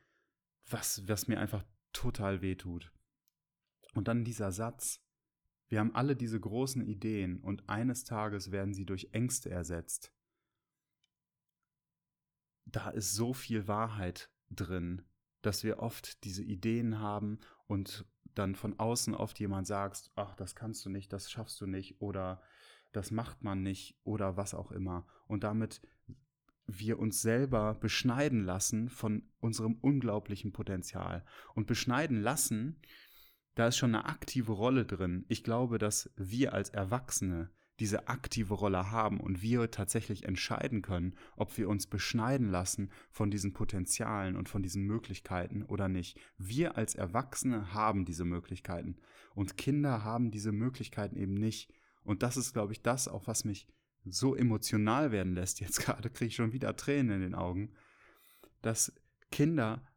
was, 0.69 1.07
was 1.07 1.27
mir 1.27 1.39
einfach 1.39 1.63
total 1.93 2.41
wehtut. 2.41 2.91
Und 3.93 4.07
dann 4.07 4.25
dieser 4.25 4.51
Satz, 4.51 5.01
wir 5.67 5.79
haben 5.79 5.95
alle 5.95 6.15
diese 6.15 6.39
großen 6.39 6.81
Ideen 6.85 7.39
und 7.39 7.69
eines 7.69 8.03
Tages 8.03 8.51
werden 8.51 8.73
sie 8.73 8.85
durch 8.85 9.09
Ängste 9.11 9.49
ersetzt. 9.49 10.11
Da 12.65 12.89
ist 12.89 13.13
so 13.13 13.33
viel 13.33 13.67
Wahrheit 13.67 14.31
drin, 14.49 15.03
dass 15.41 15.63
wir 15.63 15.79
oft 15.79 16.23
diese 16.23 16.43
Ideen 16.43 16.99
haben 16.99 17.39
und 17.67 18.05
dann 18.33 18.55
von 18.55 18.79
außen 18.79 19.13
oft 19.13 19.39
jemand 19.39 19.67
sagt, 19.67 20.11
ach, 20.15 20.33
das 20.35 20.55
kannst 20.55 20.83
du 20.85 20.89
nicht, 20.89 21.13
das 21.13 21.29
schaffst 21.29 21.61
du 21.61 21.67
nicht 21.67 22.01
oder 22.01 22.41
das 22.93 23.11
macht 23.11 23.43
man 23.43 23.61
nicht 23.61 23.99
oder 24.03 24.37
was 24.37 24.53
auch 24.53 24.71
immer. 24.71 25.05
Und 25.27 25.43
damit 25.43 25.81
wir 26.65 26.99
uns 26.99 27.21
selber 27.21 27.73
beschneiden 27.75 28.45
lassen 28.45 28.89
von 28.89 29.23
unserem 29.39 29.77
unglaublichen 29.81 30.53
Potenzial. 30.53 31.25
Und 31.55 31.67
beschneiden 31.67 32.21
lassen, 32.21 32.79
da 33.55 33.67
ist 33.67 33.77
schon 33.77 33.93
eine 33.93 34.05
aktive 34.05 34.53
Rolle 34.53 34.85
drin. 34.85 35.25
Ich 35.27 35.43
glaube, 35.43 35.77
dass 35.77 36.11
wir 36.15 36.53
als 36.53 36.69
Erwachsene 36.69 37.51
diese 37.79 38.07
aktive 38.07 38.53
Rolle 38.53 38.91
haben 38.91 39.19
und 39.19 39.41
wir 39.41 39.71
tatsächlich 39.71 40.25
entscheiden 40.25 40.81
können, 40.81 41.15
ob 41.35 41.57
wir 41.57 41.69
uns 41.69 41.87
beschneiden 41.87 42.49
lassen 42.49 42.91
von 43.11 43.31
diesen 43.31 43.53
Potenzialen 43.53 44.35
und 44.35 44.47
von 44.47 44.61
diesen 44.61 44.83
Möglichkeiten 44.83 45.63
oder 45.63 45.89
nicht. 45.89 46.19
Wir 46.37 46.77
als 46.77 46.95
Erwachsene 46.95 47.73
haben 47.73 48.05
diese 48.05 48.25
Möglichkeiten 48.25 48.97
und 49.33 49.57
Kinder 49.57 50.03
haben 50.03 50.29
diese 50.31 50.51
Möglichkeiten 50.51 51.17
eben 51.17 51.33
nicht. 51.33 51.73
Und 52.03 52.23
das 52.23 52.37
ist, 52.37 52.53
glaube 52.53 52.73
ich, 52.73 52.81
das 52.81 53.07
auch, 53.07 53.27
was 53.27 53.45
mich 53.45 53.67
so 54.05 54.35
emotional 54.35 55.11
werden 55.11 55.33
lässt. 55.33 55.59
Jetzt 55.59 55.79
gerade 55.85 56.09
kriege 56.09 56.27
ich 56.27 56.35
schon 56.35 56.53
wieder 56.53 56.75
Tränen 56.75 57.15
in 57.15 57.21
den 57.21 57.35
Augen, 57.35 57.73
dass 58.61 58.93
Kinder 59.31 59.87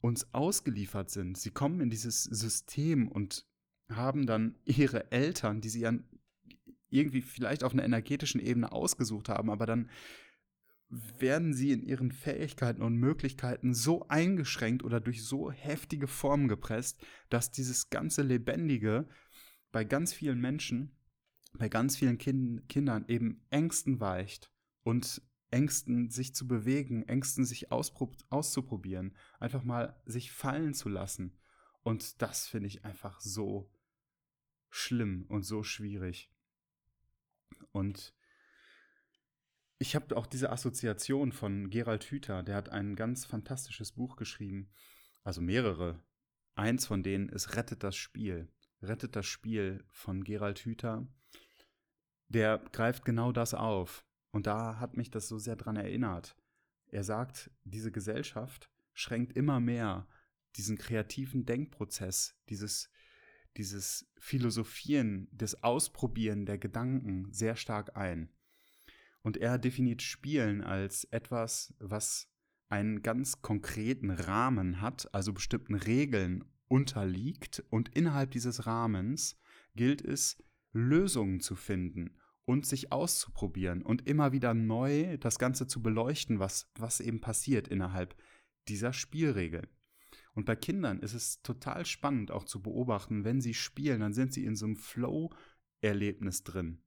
uns 0.00 0.32
ausgeliefert 0.32 1.10
sind. 1.10 1.36
Sie 1.36 1.50
kommen 1.50 1.80
in 1.80 1.90
dieses 1.90 2.22
System 2.22 3.08
und 3.08 3.46
haben 3.90 4.26
dann 4.26 4.54
ihre 4.64 5.10
Eltern, 5.10 5.60
die 5.60 5.68
sie 5.68 5.80
ja 5.80 5.92
irgendwie 6.90 7.22
vielleicht 7.22 7.64
auf 7.64 7.72
einer 7.72 7.84
energetischen 7.84 8.40
Ebene 8.40 8.72
ausgesucht 8.72 9.28
haben, 9.28 9.50
aber 9.50 9.66
dann 9.66 9.90
werden 10.90 11.52
sie 11.52 11.72
in 11.72 11.82
ihren 11.82 12.12
Fähigkeiten 12.12 12.80
und 12.80 12.96
Möglichkeiten 12.96 13.74
so 13.74 14.08
eingeschränkt 14.08 14.82
oder 14.82 15.00
durch 15.00 15.22
so 15.22 15.50
heftige 15.50 16.06
Formen 16.06 16.48
gepresst, 16.48 17.04
dass 17.28 17.50
dieses 17.50 17.90
ganze 17.90 18.22
Lebendige 18.22 19.06
bei 19.70 19.84
ganz 19.84 20.14
vielen 20.14 20.40
Menschen 20.40 20.97
bei 21.52 21.68
ganz 21.68 21.96
vielen 21.96 22.18
kind 22.18 22.68
Kindern 22.68 23.04
eben 23.08 23.44
Ängsten 23.50 24.00
weicht 24.00 24.52
und 24.82 25.22
Ängsten 25.50 26.10
sich 26.10 26.34
zu 26.34 26.46
bewegen, 26.46 27.02
Ängsten 27.08 27.44
sich 27.44 27.72
auszuprobieren, 27.72 29.16
einfach 29.40 29.64
mal 29.64 30.00
sich 30.04 30.30
fallen 30.30 30.74
zu 30.74 30.88
lassen. 30.88 31.38
Und 31.82 32.20
das 32.20 32.46
finde 32.46 32.66
ich 32.66 32.84
einfach 32.84 33.20
so 33.20 33.70
schlimm 34.68 35.24
und 35.28 35.44
so 35.44 35.62
schwierig. 35.62 36.30
Und 37.72 38.14
ich 39.78 39.94
habe 39.94 40.16
auch 40.16 40.26
diese 40.26 40.50
Assoziation 40.50 41.32
von 41.32 41.70
Gerald 41.70 42.04
Hüther, 42.04 42.42
der 42.42 42.56
hat 42.56 42.68
ein 42.68 42.96
ganz 42.96 43.24
fantastisches 43.24 43.92
Buch 43.92 44.16
geschrieben, 44.16 44.70
also 45.22 45.40
mehrere. 45.40 46.02
Eins 46.56 46.86
von 46.86 47.02
denen 47.02 47.28
ist 47.28 47.56
Rettet 47.56 47.84
das 47.84 47.96
Spiel. 47.96 48.52
Rettet 48.82 49.16
das 49.16 49.26
Spiel 49.26 49.84
von 49.88 50.24
Gerald 50.24 50.58
Hüther 50.60 51.06
der 52.28 52.58
greift 52.72 53.04
genau 53.04 53.32
das 53.32 53.54
auf. 53.54 54.04
Und 54.30 54.46
da 54.46 54.78
hat 54.78 54.96
mich 54.96 55.10
das 55.10 55.28
so 55.28 55.38
sehr 55.38 55.56
dran 55.56 55.76
erinnert. 55.76 56.36
Er 56.90 57.04
sagt, 57.04 57.50
diese 57.64 57.90
Gesellschaft 57.90 58.70
schränkt 58.92 59.36
immer 59.36 59.60
mehr 59.60 60.06
diesen 60.56 60.76
kreativen 60.78 61.44
Denkprozess, 61.44 62.34
dieses, 62.48 62.90
dieses 63.56 64.10
Philosophieren, 64.18 65.28
das 65.32 65.62
Ausprobieren 65.62 66.46
der 66.46 66.58
Gedanken 66.58 67.32
sehr 67.32 67.56
stark 67.56 67.96
ein. 67.96 68.30
Und 69.22 69.36
er 69.36 69.58
definiert 69.58 70.02
Spielen 70.02 70.62
als 70.62 71.04
etwas, 71.04 71.74
was 71.78 72.28
einen 72.68 73.02
ganz 73.02 73.42
konkreten 73.42 74.10
Rahmen 74.10 74.80
hat, 74.80 75.12
also 75.14 75.32
bestimmten 75.32 75.74
Regeln 75.74 76.44
unterliegt. 76.68 77.62
Und 77.70 77.94
innerhalb 77.96 78.30
dieses 78.30 78.66
Rahmens 78.66 79.38
gilt 79.74 80.02
es, 80.02 80.42
Lösungen 80.72 81.40
zu 81.40 81.56
finden 81.56 82.16
und 82.44 82.66
sich 82.66 82.92
auszuprobieren 82.92 83.82
und 83.82 84.06
immer 84.06 84.32
wieder 84.32 84.54
neu 84.54 85.16
das 85.18 85.38
Ganze 85.38 85.66
zu 85.66 85.82
beleuchten, 85.82 86.38
was, 86.38 86.70
was 86.76 87.00
eben 87.00 87.20
passiert 87.20 87.68
innerhalb 87.68 88.16
dieser 88.68 88.92
Spielregeln. 88.92 89.66
Und 90.34 90.44
bei 90.44 90.56
Kindern 90.56 91.00
ist 91.00 91.14
es 91.14 91.42
total 91.42 91.84
spannend 91.84 92.30
auch 92.30 92.44
zu 92.44 92.62
beobachten, 92.62 93.24
wenn 93.24 93.40
sie 93.40 93.54
spielen, 93.54 94.00
dann 94.00 94.12
sind 94.12 94.32
sie 94.32 94.44
in 94.44 94.56
so 94.56 94.66
einem 94.66 94.76
Flow-Erlebnis 94.76 96.44
drin. 96.44 96.82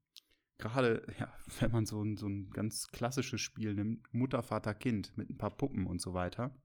Gerade, 0.58 1.06
ja, 1.20 1.34
wenn 1.60 1.72
man 1.72 1.86
so 1.86 2.02
ein, 2.02 2.18
so 2.18 2.28
ein 2.28 2.50
ganz 2.52 2.88
klassisches 2.88 3.42
Spiel 3.42 3.74
nimmt, 3.74 4.14
Mutter, 4.14 4.42
Vater, 4.42 4.74
Kind 4.74 5.18
mit 5.18 5.30
ein 5.30 5.38
paar 5.38 5.56
Puppen 5.56 5.86
und 5.86 6.02
so 6.02 6.14
weiter, 6.14 6.56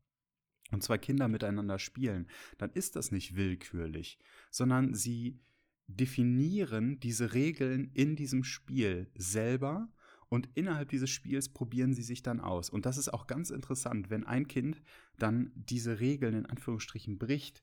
und 0.72 0.82
zwei 0.82 0.98
Kinder 0.98 1.28
miteinander 1.28 1.78
spielen, 1.78 2.28
dann 2.58 2.70
ist 2.72 2.96
das 2.96 3.12
nicht 3.12 3.36
willkürlich, 3.36 4.18
sondern 4.50 4.94
sie, 4.94 5.40
definieren 5.88 6.98
diese 7.00 7.32
Regeln 7.34 7.90
in 7.94 8.16
diesem 8.16 8.44
Spiel 8.44 9.10
selber 9.14 9.88
und 10.28 10.48
innerhalb 10.54 10.88
dieses 10.88 11.10
Spiels 11.10 11.48
probieren 11.48 11.94
sie 11.94 12.02
sich 12.02 12.22
dann 12.22 12.40
aus. 12.40 12.70
Und 12.70 12.86
das 12.86 12.98
ist 12.98 13.12
auch 13.12 13.26
ganz 13.26 13.50
interessant, 13.50 14.10
wenn 14.10 14.24
ein 14.24 14.48
Kind 14.48 14.82
dann 15.18 15.52
diese 15.54 16.00
Regeln 16.00 16.34
in 16.34 16.46
Anführungsstrichen 16.46 17.18
bricht, 17.18 17.62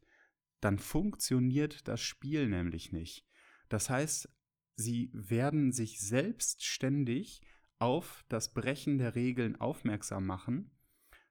dann 0.62 0.80
funktioniert 0.80 1.88
das 1.88 2.02
Spiel 2.02 2.48
nämlich 2.48 2.94
nicht. 2.94 3.28
Das 3.68 3.90
heißt, 3.90 4.30
sie 4.76 5.10
werden 5.14 5.74
sich 5.74 6.00
selbstständig 6.00 7.42
auf 7.80 8.24
das 8.30 8.54
Brechen 8.54 8.98
der 8.98 9.16
Regeln 9.16 9.58
aufmerksam 9.58 10.26
machen, 10.26 10.72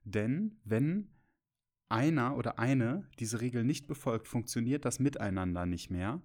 denn 0.04 0.60
wenn 0.64 1.10
einer 1.88 2.36
oder 2.36 2.58
eine 2.58 3.08
diese 3.18 3.40
Regel 3.40 3.64
nicht 3.64 3.86
befolgt, 3.86 4.28
funktioniert 4.28 4.84
das 4.84 4.98
Miteinander 4.98 5.66
nicht 5.66 5.90
mehr. 5.90 6.22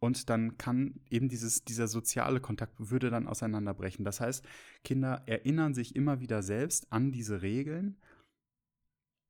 Und 0.00 0.30
dann 0.30 0.56
kann 0.58 1.00
eben 1.10 1.28
dieses, 1.28 1.64
dieser 1.64 1.88
soziale 1.88 2.40
Kontakt 2.40 2.74
würde 2.78 3.10
dann 3.10 3.26
auseinanderbrechen. 3.26 4.04
Das 4.04 4.20
heißt, 4.20 4.46
Kinder 4.84 5.22
erinnern 5.26 5.74
sich 5.74 5.96
immer 5.96 6.20
wieder 6.20 6.42
selbst 6.42 6.92
an 6.92 7.10
diese 7.10 7.42
Regeln, 7.42 8.00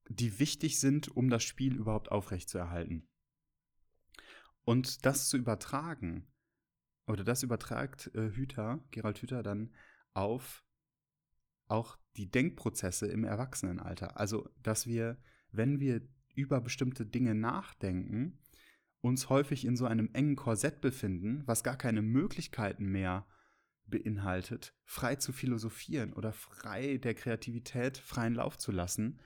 die 0.09 0.39
wichtig 0.39 0.79
sind, 0.79 1.15
um 1.15 1.29
das 1.29 1.43
Spiel 1.43 1.75
überhaupt 1.75 2.11
aufrechtzuerhalten. 2.11 3.07
Und 4.63 5.05
das 5.05 5.29
zu 5.29 5.37
übertragen, 5.37 6.27
oder 7.07 7.23
das 7.23 7.41
übertragt 7.41 8.11
äh, 8.13 8.29
Hüter, 8.29 8.83
Gerald 8.91 9.17
Hüter 9.19 9.41
dann 9.41 9.73
auf 10.13 10.63
auch 11.67 11.97
die 12.17 12.29
Denkprozesse 12.29 13.07
im 13.07 13.23
Erwachsenenalter. 13.23 14.19
Also, 14.19 14.49
dass 14.61 14.85
wir, 14.85 15.17
wenn 15.51 15.79
wir 15.79 16.01
über 16.35 16.61
bestimmte 16.61 17.05
Dinge 17.05 17.35
nachdenken, 17.35 18.39
uns 19.01 19.29
häufig 19.29 19.65
in 19.65 19.75
so 19.75 19.85
einem 19.85 20.09
engen 20.13 20.35
Korsett 20.35 20.81
befinden, 20.81 21.43
was 21.45 21.63
gar 21.63 21.77
keine 21.77 22.01
Möglichkeiten 22.01 22.85
mehr 22.85 23.27
beinhaltet, 23.85 24.75
frei 24.83 25.15
zu 25.15 25.31
philosophieren 25.31 26.13
oder 26.13 26.31
frei 26.31 26.97
der 26.97 27.15
Kreativität 27.15 27.97
freien 27.97 28.35
Lauf 28.35 28.57
zu 28.57 28.71
lassen, 28.71 29.19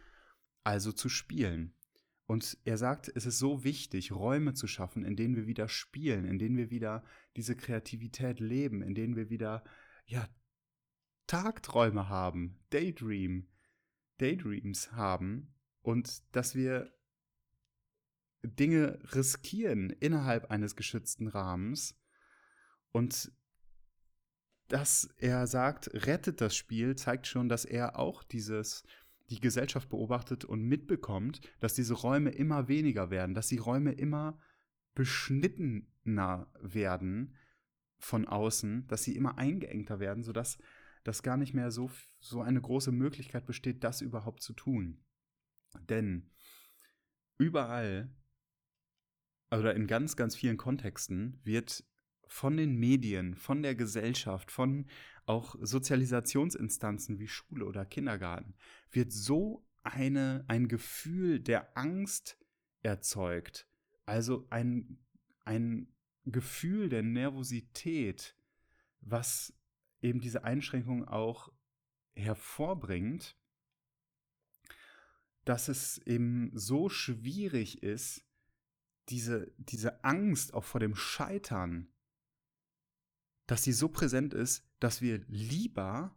also 0.63 0.91
zu 0.91 1.09
spielen. 1.09 1.75
Und 2.25 2.57
er 2.63 2.77
sagt, 2.77 3.11
es 3.13 3.25
ist 3.25 3.39
so 3.39 3.63
wichtig, 3.63 4.11
Räume 4.13 4.53
zu 4.53 4.67
schaffen, 4.67 5.03
in 5.03 5.15
denen 5.15 5.35
wir 5.35 5.45
wieder 5.45 5.67
spielen, 5.67 6.25
in 6.25 6.39
denen 6.39 6.55
wir 6.55 6.69
wieder 6.69 7.03
diese 7.35 7.55
Kreativität 7.55 8.39
leben, 8.39 8.81
in 8.81 8.95
denen 8.95 9.15
wir 9.15 9.29
wieder, 9.29 9.63
ja, 10.05 10.27
Tagträume 11.27 12.09
haben, 12.09 12.59
Daydream, 12.69 13.49
Daydreams 14.17 14.93
haben 14.93 15.53
und 15.81 16.23
dass 16.35 16.55
wir 16.55 16.93
Dinge 18.43 18.99
riskieren 19.13 19.89
innerhalb 19.89 20.51
eines 20.51 20.75
geschützten 20.75 21.27
Rahmens 21.27 21.97
und 22.91 23.31
dass 24.67 25.09
er 25.17 25.47
sagt, 25.47 25.89
rettet 25.93 26.41
das 26.41 26.55
Spiel, 26.55 26.95
zeigt 26.95 27.27
schon, 27.27 27.49
dass 27.49 27.65
er 27.65 27.99
auch 27.99 28.23
dieses 28.23 28.83
die 29.29 29.39
Gesellschaft 29.39 29.89
beobachtet 29.89 30.45
und 30.45 30.63
mitbekommt, 30.63 31.41
dass 31.59 31.73
diese 31.73 31.93
Räume 31.93 32.31
immer 32.31 32.67
weniger 32.67 33.09
werden, 33.09 33.33
dass 33.33 33.47
die 33.47 33.57
Räume 33.57 33.93
immer 33.93 34.39
beschnittener 34.95 36.51
werden 36.61 37.35
von 37.97 38.27
außen, 38.27 38.85
dass 38.87 39.03
sie 39.03 39.15
immer 39.15 39.37
eingeengter 39.37 39.99
werden, 39.99 40.23
sodass 40.23 40.57
das 41.03 41.23
gar 41.23 41.37
nicht 41.37 41.53
mehr 41.53 41.71
so, 41.71 41.89
so 42.19 42.41
eine 42.41 42.61
große 42.61 42.91
Möglichkeit 42.91 43.45
besteht, 43.45 43.83
das 43.83 44.01
überhaupt 44.01 44.41
zu 44.41 44.53
tun. 44.53 45.03
Denn 45.89 46.29
überall 47.37 48.13
oder 49.59 49.75
in 49.75 49.87
ganz, 49.87 50.15
ganz 50.15 50.35
vielen 50.35 50.57
Kontexten 50.57 51.39
wird 51.43 51.83
von 52.27 52.57
den 52.57 52.75
Medien, 52.77 53.35
von 53.35 53.61
der 53.61 53.75
Gesellschaft, 53.75 54.51
von 54.51 54.87
auch 55.25 55.55
Sozialisationsinstanzen 55.61 57.19
wie 57.19 57.27
Schule 57.27 57.65
oder 57.65 57.85
Kindergarten, 57.85 58.55
wird 58.91 59.11
so 59.11 59.65
eine, 59.83 60.43
ein 60.47 60.67
Gefühl 60.67 61.39
der 61.39 61.77
Angst 61.77 62.37
erzeugt. 62.81 63.67
Also 64.05 64.47
ein, 64.49 64.97
ein 65.45 65.87
Gefühl 66.25 66.89
der 66.89 67.03
Nervosität, 67.03 68.35
was 69.01 69.53
eben 70.01 70.19
diese 70.19 70.43
Einschränkung 70.43 71.07
auch 71.07 71.51
hervorbringt, 72.15 73.37
dass 75.45 75.67
es 75.67 75.97
eben 75.99 76.51
so 76.53 76.89
schwierig 76.89 77.83
ist, 77.83 78.25
diese, 79.09 79.51
diese 79.57 80.03
Angst 80.03 80.53
auch 80.53 80.63
vor 80.63 80.79
dem 80.79 80.95
Scheitern, 80.95 81.89
dass 83.47 83.63
sie 83.63 83.73
so 83.73 83.89
präsent 83.89 84.33
ist, 84.33 84.65
dass 84.79 85.01
wir 85.01 85.19
lieber 85.27 86.15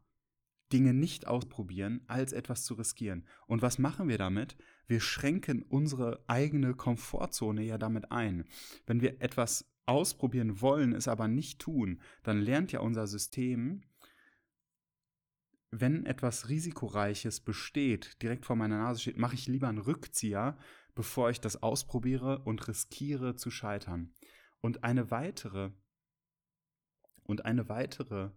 Dinge 0.73 0.95
nicht 0.95 1.27
ausprobieren, 1.27 2.03
als 2.07 2.33
etwas 2.33 2.65
zu 2.65 2.75
riskieren. 2.75 3.27
Und 3.47 3.63
was 3.63 3.79
machen 3.79 4.09
wir 4.09 4.19
damit? 4.19 4.57
Wir 4.87 5.01
schränken 5.01 5.63
unsere 5.63 6.25
eigene 6.29 6.75
Komfortzone 6.75 7.63
ja 7.63 7.79
damit 7.79 8.11
ein. 8.11 8.45
Wenn 8.87 9.01
wir 9.01 9.21
etwas 9.21 9.71
ausprobieren 9.87 10.61
wollen, 10.61 10.93
es 10.93 11.07
aber 11.07 11.29
nicht 11.29 11.61
tun, 11.61 12.01
dann 12.25 12.41
lernt 12.41 12.73
ja 12.73 12.81
unser 12.81 13.07
System, 13.07 13.83
wenn 15.71 16.07
etwas 16.07 16.49
Risikoreiches 16.49 17.41
besteht, 17.41 18.21
direkt 18.23 18.47
vor 18.47 18.57
meiner 18.57 18.79
Nase 18.79 19.01
steht, 19.01 19.19
mache 19.19 19.35
ich 19.35 19.47
lieber 19.47 19.69
einen 19.69 19.79
Rückzieher, 19.79 20.57
bevor 20.97 21.31
ich 21.31 21.41
das 21.41 21.63
ausprobiere 21.63 22.41
und 22.41 22.67
riskiere 22.67 23.37
zu 23.37 23.53
scheitern. 23.53 24.13
Und 24.61 24.83
eine 24.83 25.13
weitere 25.13 25.71
und 27.23 27.45
eine 27.45 27.69
weitere 27.69 28.31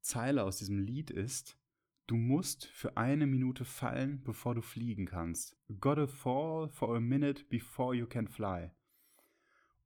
Zeile 0.00 0.44
aus 0.44 0.58
diesem 0.58 0.78
Lied 0.78 1.10
ist, 1.10 1.58
du 2.06 2.16
musst 2.16 2.66
für 2.66 2.96
eine 2.96 3.26
Minute 3.26 3.64
fallen, 3.64 4.22
bevor 4.24 4.54
du 4.54 4.62
fliegen 4.62 5.06
kannst. 5.06 5.56
Gotta 5.78 6.06
fall 6.06 6.68
for 6.68 6.96
a 6.96 7.00
minute 7.00 7.44
before 7.44 7.94
you 7.94 8.06
can 8.06 8.26
fly. 8.26 8.70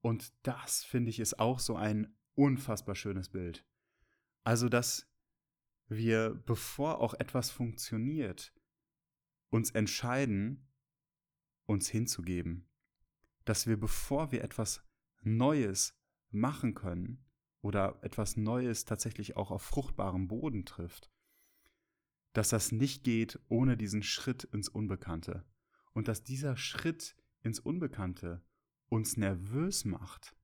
Und 0.01 0.33
das 0.43 0.85
finde 0.85 1.11
ich 1.11 1.21
ist 1.21 1.38
auch 1.38 1.59
so 1.59 1.75
ein 1.75 2.16
unfassbar 2.35 2.95
schönes 2.95 3.29
Bild. 3.29 3.66
Also, 4.45 4.69
dass 4.69 5.11
wir, 5.88 6.40
bevor 6.47 7.01
auch 7.01 7.14
etwas 7.14 7.51
funktioniert, 7.51 8.55
uns 9.51 9.73
entscheiden, 9.73 10.69
uns 11.70 11.88
hinzugeben. 11.88 12.68
Dass 13.44 13.66
wir, 13.66 13.78
bevor 13.78 14.33
wir 14.33 14.44
etwas 14.44 14.85
Neues 15.22 15.98
machen 16.30 16.74
können 16.74 17.24
oder 17.62 17.98
etwas 18.02 18.37
Neues 18.37 18.85
tatsächlich 18.85 19.37
auch 19.37 19.50
auf 19.50 19.62
fruchtbarem 19.62 20.28
Boden 20.28 20.66
trifft, 20.66 21.11
dass 22.33 22.50
das 22.50 22.72
nicht 22.72 23.04
geht 23.04 23.40
ohne 23.48 23.76
diesen 23.76 24.02
Schritt 24.02 24.44
ins 24.44 24.68
Unbekannte. 24.68 25.44
Und 25.92 26.06
dass 26.06 26.22
dieser 26.22 26.56
Schritt 26.56 27.16
ins 27.42 27.59
Unbekannte 27.59 28.44
uns 28.88 29.16
nervös 29.16 29.85
macht, 29.85 30.37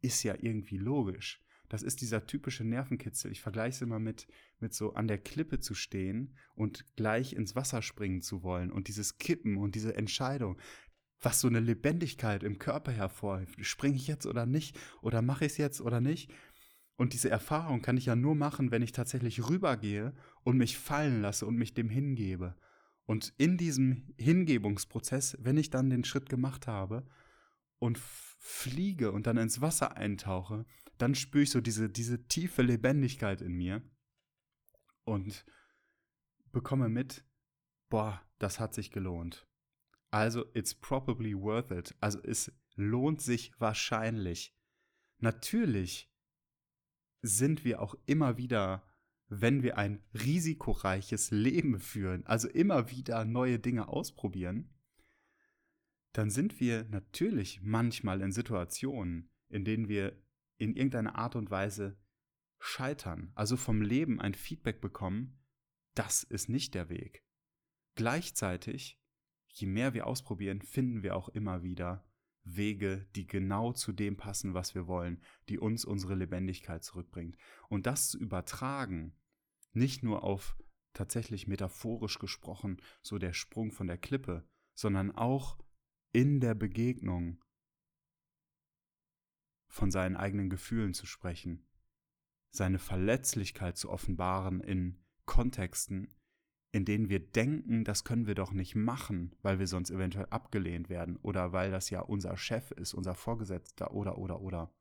ist 0.00 0.22
ja 0.22 0.34
irgendwie 0.38 0.78
logisch. 0.78 1.42
Das 1.68 1.82
ist 1.82 2.00
dieser 2.00 2.26
typische 2.26 2.64
Nervenkitzel. 2.64 3.32
Ich 3.32 3.40
vergleiche 3.40 3.76
es 3.76 3.82
immer 3.82 3.98
mit, 3.98 4.26
mit 4.60 4.74
so 4.74 4.94
an 4.94 5.08
der 5.08 5.18
Klippe 5.18 5.60
zu 5.60 5.74
stehen 5.74 6.36
und 6.54 6.84
gleich 6.96 7.32
ins 7.32 7.54
Wasser 7.56 7.82
springen 7.82 8.22
zu 8.22 8.42
wollen 8.42 8.70
und 8.70 8.88
dieses 8.88 9.18
Kippen 9.18 9.56
und 9.56 9.74
diese 9.74 9.96
Entscheidung, 9.96 10.58
was 11.20 11.40
so 11.40 11.48
eine 11.48 11.60
Lebendigkeit 11.60 12.42
im 12.42 12.58
Körper 12.58 12.92
hervorhebt. 12.92 13.64
Springe 13.64 13.96
ich 13.96 14.06
jetzt 14.06 14.26
oder 14.26 14.46
nicht? 14.46 14.78
Oder 15.02 15.22
mache 15.22 15.46
ich 15.46 15.52
es 15.52 15.58
jetzt 15.58 15.80
oder 15.80 16.00
nicht? 16.00 16.32
Und 16.96 17.12
diese 17.12 17.30
Erfahrung 17.30 17.82
kann 17.82 17.96
ich 17.96 18.06
ja 18.06 18.16
nur 18.16 18.34
machen, 18.34 18.70
wenn 18.70 18.82
ich 18.82 18.92
tatsächlich 18.92 19.48
rübergehe 19.48 20.14
und 20.44 20.56
mich 20.56 20.78
fallen 20.78 21.20
lasse 21.20 21.46
und 21.46 21.56
mich 21.56 21.74
dem 21.74 21.90
hingebe. 21.90 22.56
Und 23.04 23.34
in 23.38 23.56
diesem 23.56 24.14
Hingebungsprozess, 24.18 25.36
wenn 25.40 25.58
ich 25.58 25.70
dann 25.70 25.90
den 25.90 26.04
Schritt 26.04 26.28
gemacht 26.28 26.66
habe 26.66 27.06
und 27.78 27.98
fliege 27.98 29.12
und 29.12 29.26
dann 29.26 29.36
ins 29.36 29.60
Wasser 29.60 29.96
eintauche, 29.96 30.64
dann 30.98 31.14
spüre 31.14 31.42
ich 31.42 31.50
so 31.50 31.60
diese, 31.60 31.88
diese 31.88 32.26
tiefe 32.26 32.62
Lebendigkeit 32.62 33.40
in 33.40 33.52
mir 33.52 33.82
und 35.04 35.44
bekomme 36.52 36.88
mit, 36.88 37.24
boah, 37.88 38.22
das 38.38 38.60
hat 38.60 38.74
sich 38.74 38.90
gelohnt. 38.90 39.46
Also, 40.10 40.44
it's 40.54 40.74
probably 40.74 41.34
worth 41.34 41.70
it. 41.70 41.94
Also, 42.00 42.22
es 42.22 42.52
lohnt 42.74 43.20
sich 43.20 43.52
wahrscheinlich. 43.58 44.56
Natürlich 45.18 46.12
sind 47.22 47.64
wir 47.64 47.82
auch 47.82 47.94
immer 48.06 48.36
wieder, 48.36 48.86
wenn 49.28 49.62
wir 49.62 49.76
ein 49.76 50.02
risikoreiches 50.14 51.30
Leben 51.30 51.80
führen, 51.80 52.24
also 52.26 52.48
immer 52.48 52.90
wieder 52.90 53.24
neue 53.24 53.58
Dinge 53.58 53.88
ausprobieren, 53.88 54.72
dann 56.12 56.30
sind 56.30 56.60
wir 56.60 56.84
natürlich 56.84 57.60
manchmal 57.62 58.22
in 58.22 58.32
Situationen, 58.32 59.30
in 59.48 59.64
denen 59.64 59.88
wir 59.88 60.16
in 60.58 60.74
irgendeiner 60.74 61.16
Art 61.16 61.36
und 61.36 61.50
Weise 61.50 61.98
scheitern, 62.58 63.32
also 63.34 63.56
vom 63.56 63.82
Leben 63.82 64.20
ein 64.20 64.34
Feedback 64.34 64.80
bekommen, 64.80 65.38
das 65.94 66.22
ist 66.22 66.48
nicht 66.48 66.74
der 66.74 66.88
Weg. 66.88 67.24
Gleichzeitig, 67.94 69.00
je 69.48 69.66
mehr 69.66 69.94
wir 69.94 70.06
ausprobieren, 70.06 70.60
finden 70.62 71.02
wir 71.02 71.16
auch 71.16 71.28
immer 71.28 71.62
wieder 71.62 72.04
Wege, 72.44 73.06
die 73.16 73.26
genau 73.26 73.72
zu 73.72 73.92
dem 73.92 74.16
passen, 74.16 74.54
was 74.54 74.74
wir 74.74 74.86
wollen, 74.86 75.20
die 75.48 75.58
uns 75.58 75.84
unsere 75.84 76.14
Lebendigkeit 76.14 76.84
zurückbringt. 76.84 77.36
Und 77.68 77.86
das 77.86 78.08
zu 78.08 78.18
übertragen, 78.18 79.16
nicht 79.72 80.02
nur 80.02 80.22
auf 80.22 80.56
tatsächlich 80.92 81.46
metaphorisch 81.46 82.18
gesprochen, 82.18 82.80
so 83.02 83.18
der 83.18 83.32
Sprung 83.32 83.72
von 83.72 83.86
der 83.86 83.98
Klippe, 83.98 84.48
sondern 84.74 85.10
auch 85.12 85.58
in 86.12 86.40
der 86.40 86.54
Begegnung 86.54 87.42
von 89.76 89.90
seinen 89.90 90.16
eigenen 90.16 90.50
Gefühlen 90.50 90.94
zu 90.94 91.06
sprechen, 91.06 91.66
seine 92.50 92.78
Verletzlichkeit 92.78 93.76
zu 93.76 93.90
offenbaren 93.90 94.60
in 94.60 94.98
Kontexten, 95.26 96.08
in 96.72 96.84
denen 96.84 97.08
wir 97.08 97.20
denken, 97.20 97.84
das 97.84 98.02
können 98.02 98.26
wir 98.26 98.34
doch 98.34 98.52
nicht 98.52 98.74
machen, 98.74 99.34
weil 99.42 99.58
wir 99.58 99.66
sonst 99.66 99.90
eventuell 99.90 100.26
abgelehnt 100.30 100.88
werden 100.88 101.16
oder 101.16 101.52
weil 101.52 101.70
das 101.70 101.90
ja 101.90 102.00
unser 102.00 102.36
Chef 102.36 102.70
ist, 102.72 102.94
unser 102.94 103.14
Vorgesetzter 103.14 103.92
oder 103.92 104.18
oder 104.18 104.40
oder. 104.40 104.74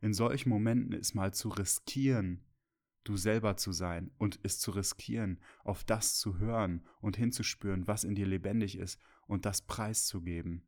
In 0.00 0.14
solchen 0.14 0.48
Momenten 0.48 0.92
ist 0.92 1.14
mal 1.14 1.34
zu 1.34 1.48
riskieren, 1.48 2.44
du 3.04 3.16
selber 3.16 3.56
zu 3.56 3.72
sein 3.72 4.10
und 4.18 4.38
es 4.42 4.58
zu 4.58 4.70
riskieren, 4.70 5.40
auf 5.64 5.84
das 5.84 6.16
zu 6.16 6.38
hören 6.38 6.86
und 7.00 7.16
hinzuspüren, 7.16 7.86
was 7.86 8.04
in 8.04 8.14
dir 8.14 8.26
lebendig 8.26 8.78
ist 8.78 9.00
und 9.26 9.46
das 9.46 9.62
preiszugeben. 9.62 10.66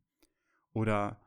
Oder 0.73 1.24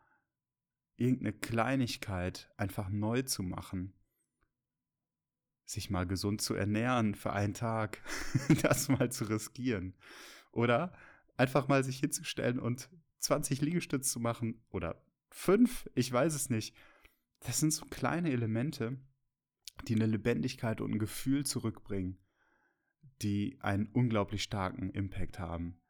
irgendeine 0.99 1.33
Kleinigkeit 1.33 2.53
einfach 2.57 2.91
neu 2.91 3.23
zu 3.23 3.43
machen. 3.43 3.95
Sich 5.65 5.91
mal 5.91 6.07
gesund 6.07 6.43
zu 6.43 6.55
ernähren 6.55 7.15
für 7.15 7.33
einen 7.33 7.55
Tag, 7.55 8.03
das 8.63 8.89
mal 8.89 9.11
zu 9.11 9.25
riskieren. 9.25 9.97
Oder 10.51 10.93
einfach 11.37 11.69
mal 11.69 11.85
sich 11.85 12.01
hinzustellen 12.01 12.59
und 12.59 12.91
20 13.21 13.61
Liegestütze 13.61 14.11
zu 14.11 14.21
machen 14.21 14.65
oder 14.71 15.03
fünf, 15.31 15.89
ich 15.95 16.13
weiß 16.13 16.35
es 16.35 16.51
nicht. 16.51 16.77
Das 17.41 17.61
sind 17.61 17.73
so 17.73 17.87
kleine 17.87 18.31
Elemente, 18.31 18.99
die 19.87 19.95
eine 19.95 20.07
Lebendigkeit 20.07 20.81
und 20.81 20.93
ein 20.93 20.99
Gefühl 20.99 21.47
zurückbringen, 21.47 22.19
die 23.23 23.59
einen 23.61 23.87
unglaublich 23.87 24.43
starken 24.43 24.91
Impact 24.91 25.39
haben. 25.39 25.81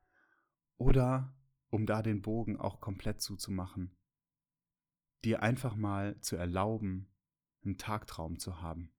Oder, 0.76 1.34
um 1.70 1.86
da 1.86 2.02
den 2.02 2.20
Bogen 2.20 2.58
auch 2.58 2.80
komplett 2.80 3.20
zuzumachen, 3.22 3.97
dir 5.24 5.42
einfach 5.42 5.74
mal 5.76 6.20
zu 6.20 6.36
erlauben, 6.36 7.08
einen 7.64 7.78
Tagtraum 7.78 8.38
zu 8.38 8.62
haben. 8.62 8.92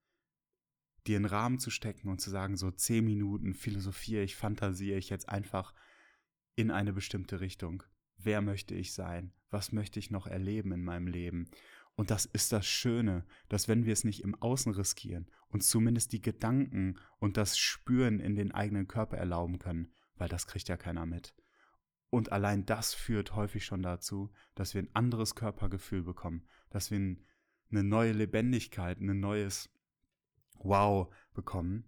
Dir 1.08 1.16
einen 1.16 1.26
Rahmen 1.26 1.60
zu 1.60 1.70
stecken 1.70 2.10
und 2.10 2.20
zu 2.20 2.30
sagen, 2.30 2.58
so 2.58 2.72
zehn 2.72 3.06
Minuten 3.06 3.54
philosophiere 3.54 4.24
ich, 4.24 4.36
fantasiere 4.36 4.98
ich 4.98 5.10
jetzt 5.10 5.30
einfach 5.30 5.74
in 6.56 6.72
eine 6.72 6.94
bestimmte 6.94 7.40
Richtung. 7.40 7.84
Wer 8.18 8.42
möchte 8.42 8.76
ich 8.76 8.94
sein? 8.94 9.34
Was 9.50 9.72
möchte 9.72 10.00
ich 10.00 10.12
noch 10.12 10.28
erleben 10.28 10.74
in 10.74 10.84
meinem 10.84 11.08
Leben? 11.08 11.50
Und 11.96 12.12
das 12.12 12.26
ist 12.26 12.52
das 12.52 12.66
Schöne, 12.66 13.26
dass 13.48 13.68
wenn 13.68 13.86
wir 13.86 13.94
es 13.94 14.04
nicht 14.04 14.24
im 14.24 14.36
Außen 14.36 14.74
riskieren, 14.74 15.30
uns 15.48 15.68
zumindest 15.68 16.14
die 16.14 16.22
Gedanken 16.22 16.98
und 17.20 17.38
das 17.38 17.58
Spüren 17.58 18.20
in 18.20 18.36
den 18.36 18.52
eigenen 18.52 18.88
Körper 18.88 19.18
erlauben 19.18 19.60
können, 19.60 19.92
weil 20.16 20.30
das 20.30 20.48
kriegt 20.48 20.70
ja 20.70 20.78
keiner 20.78 21.06
mit. 21.06 21.34
Und 22.10 22.32
allein 22.32 22.66
das 22.66 22.94
führt 22.94 23.36
häufig 23.36 23.66
schon 23.66 23.84
dazu, 23.84 24.32
dass 24.56 24.74
wir 24.74 24.82
ein 24.82 24.96
anderes 24.96 25.36
Körpergefühl 25.36 26.04
bekommen, 26.04 26.48
dass 26.70 26.90
wir 26.90 26.98
eine 26.98 27.84
neue 27.84 28.14
Lebendigkeit, 28.14 29.00
ein 29.00 29.20
neues 29.20 29.70
Wow 30.56 31.14
bekommen 31.34 31.86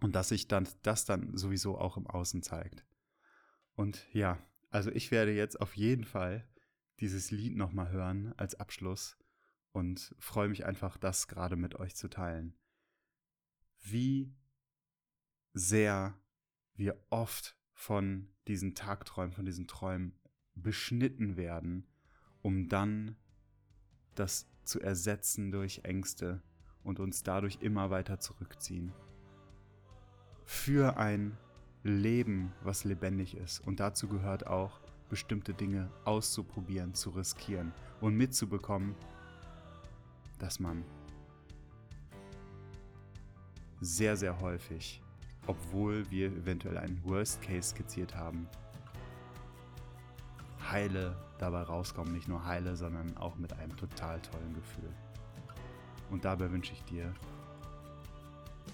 und 0.00 0.14
dass 0.14 0.30
sich 0.30 0.48
dann 0.48 0.68
das 0.82 1.04
dann 1.04 1.36
sowieso 1.36 1.78
auch 1.78 1.96
im 1.96 2.06
Außen 2.06 2.42
zeigt. 2.42 2.84
Und 3.74 4.06
ja, 4.12 4.38
also 4.70 4.90
ich 4.90 5.10
werde 5.10 5.32
jetzt 5.32 5.60
auf 5.60 5.76
jeden 5.76 6.04
Fall 6.04 6.48
dieses 7.00 7.30
Lied 7.30 7.56
nochmal 7.56 7.90
hören 7.90 8.34
als 8.36 8.54
Abschluss 8.56 9.16
und 9.70 10.14
freue 10.18 10.48
mich 10.48 10.66
einfach, 10.66 10.98
das 10.98 11.28
gerade 11.28 11.56
mit 11.56 11.76
euch 11.76 11.94
zu 11.94 12.08
teilen. 12.08 12.54
Wie 13.80 14.36
sehr 15.52 16.18
wir 16.74 17.04
oft 17.10 17.56
von 17.82 18.28
diesen 18.46 18.76
Tagträumen, 18.76 19.32
von 19.32 19.44
diesen 19.44 19.66
Träumen 19.66 20.14
beschnitten 20.54 21.36
werden, 21.36 21.84
um 22.40 22.68
dann 22.68 23.16
das 24.14 24.46
zu 24.62 24.80
ersetzen 24.80 25.50
durch 25.50 25.80
Ängste 25.82 26.42
und 26.84 27.00
uns 27.00 27.24
dadurch 27.24 27.58
immer 27.60 27.90
weiter 27.90 28.20
zurückziehen. 28.20 28.92
Für 30.44 30.96
ein 30.96 31.36
Leben, 31.82 32.52
was 32.62 32.84
lebendig 32.84 33.36
ist. 33.36 33.58
Und 33.58 33.80
dazu 33.80 34.06
gehört 34.06 34.46
auch, 34.46 34.80
bestimmte 35.08 35.52
Dinge 35.52 35.90
auszuprobieren, 36.04 36.94
zu 36.94 37.10
riskieren 37.10 37.72
und 38.00 38.16
mitzubekommen, 38.16 38.94
dass 40.38 40.60
man 40.60 40.84
sehr, 43.80 44.16
sehr 44.16 44.40
häufig, 44.40 45.02
obwohl 45.46 46.08
wir 46.10 46.26
eventuell 46.28 46.78
einen 46.78 47.02
Worst 47.04 47.42
Case 47.42 47.70
skizziert 47.70 48.14
haben, 48.14 48.48
heile 50.70 51.16
dabei 51.38 51.62
rauskommen. 51.62 52.12
Nicht 52.12 52.28
nur 52.28 52.44
heile, 52.44 52.76
sondern 52.76 53.16
auch 53.16 53.36
mit 53.36 53.52
einem 53.54 53.76
total 53.76 54.20
tollen 54.20 54.54
Gefühl. 54.54 54.92
Und 56.10 56.24
dabei 56.24 56.50
wünsche 56.50 56.72
ich 56.72 56.84
dir 56.84 57.12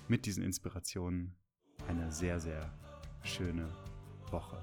mit 0.09 0.27
diesen 0.27 0.43
Inspirationen 0.43 1.35
eine 1.87 2.11
sehr, 2.13 2.41
sehr 2.41 2.73
schöne 3.23 3.69
Woche. 4.31 4.63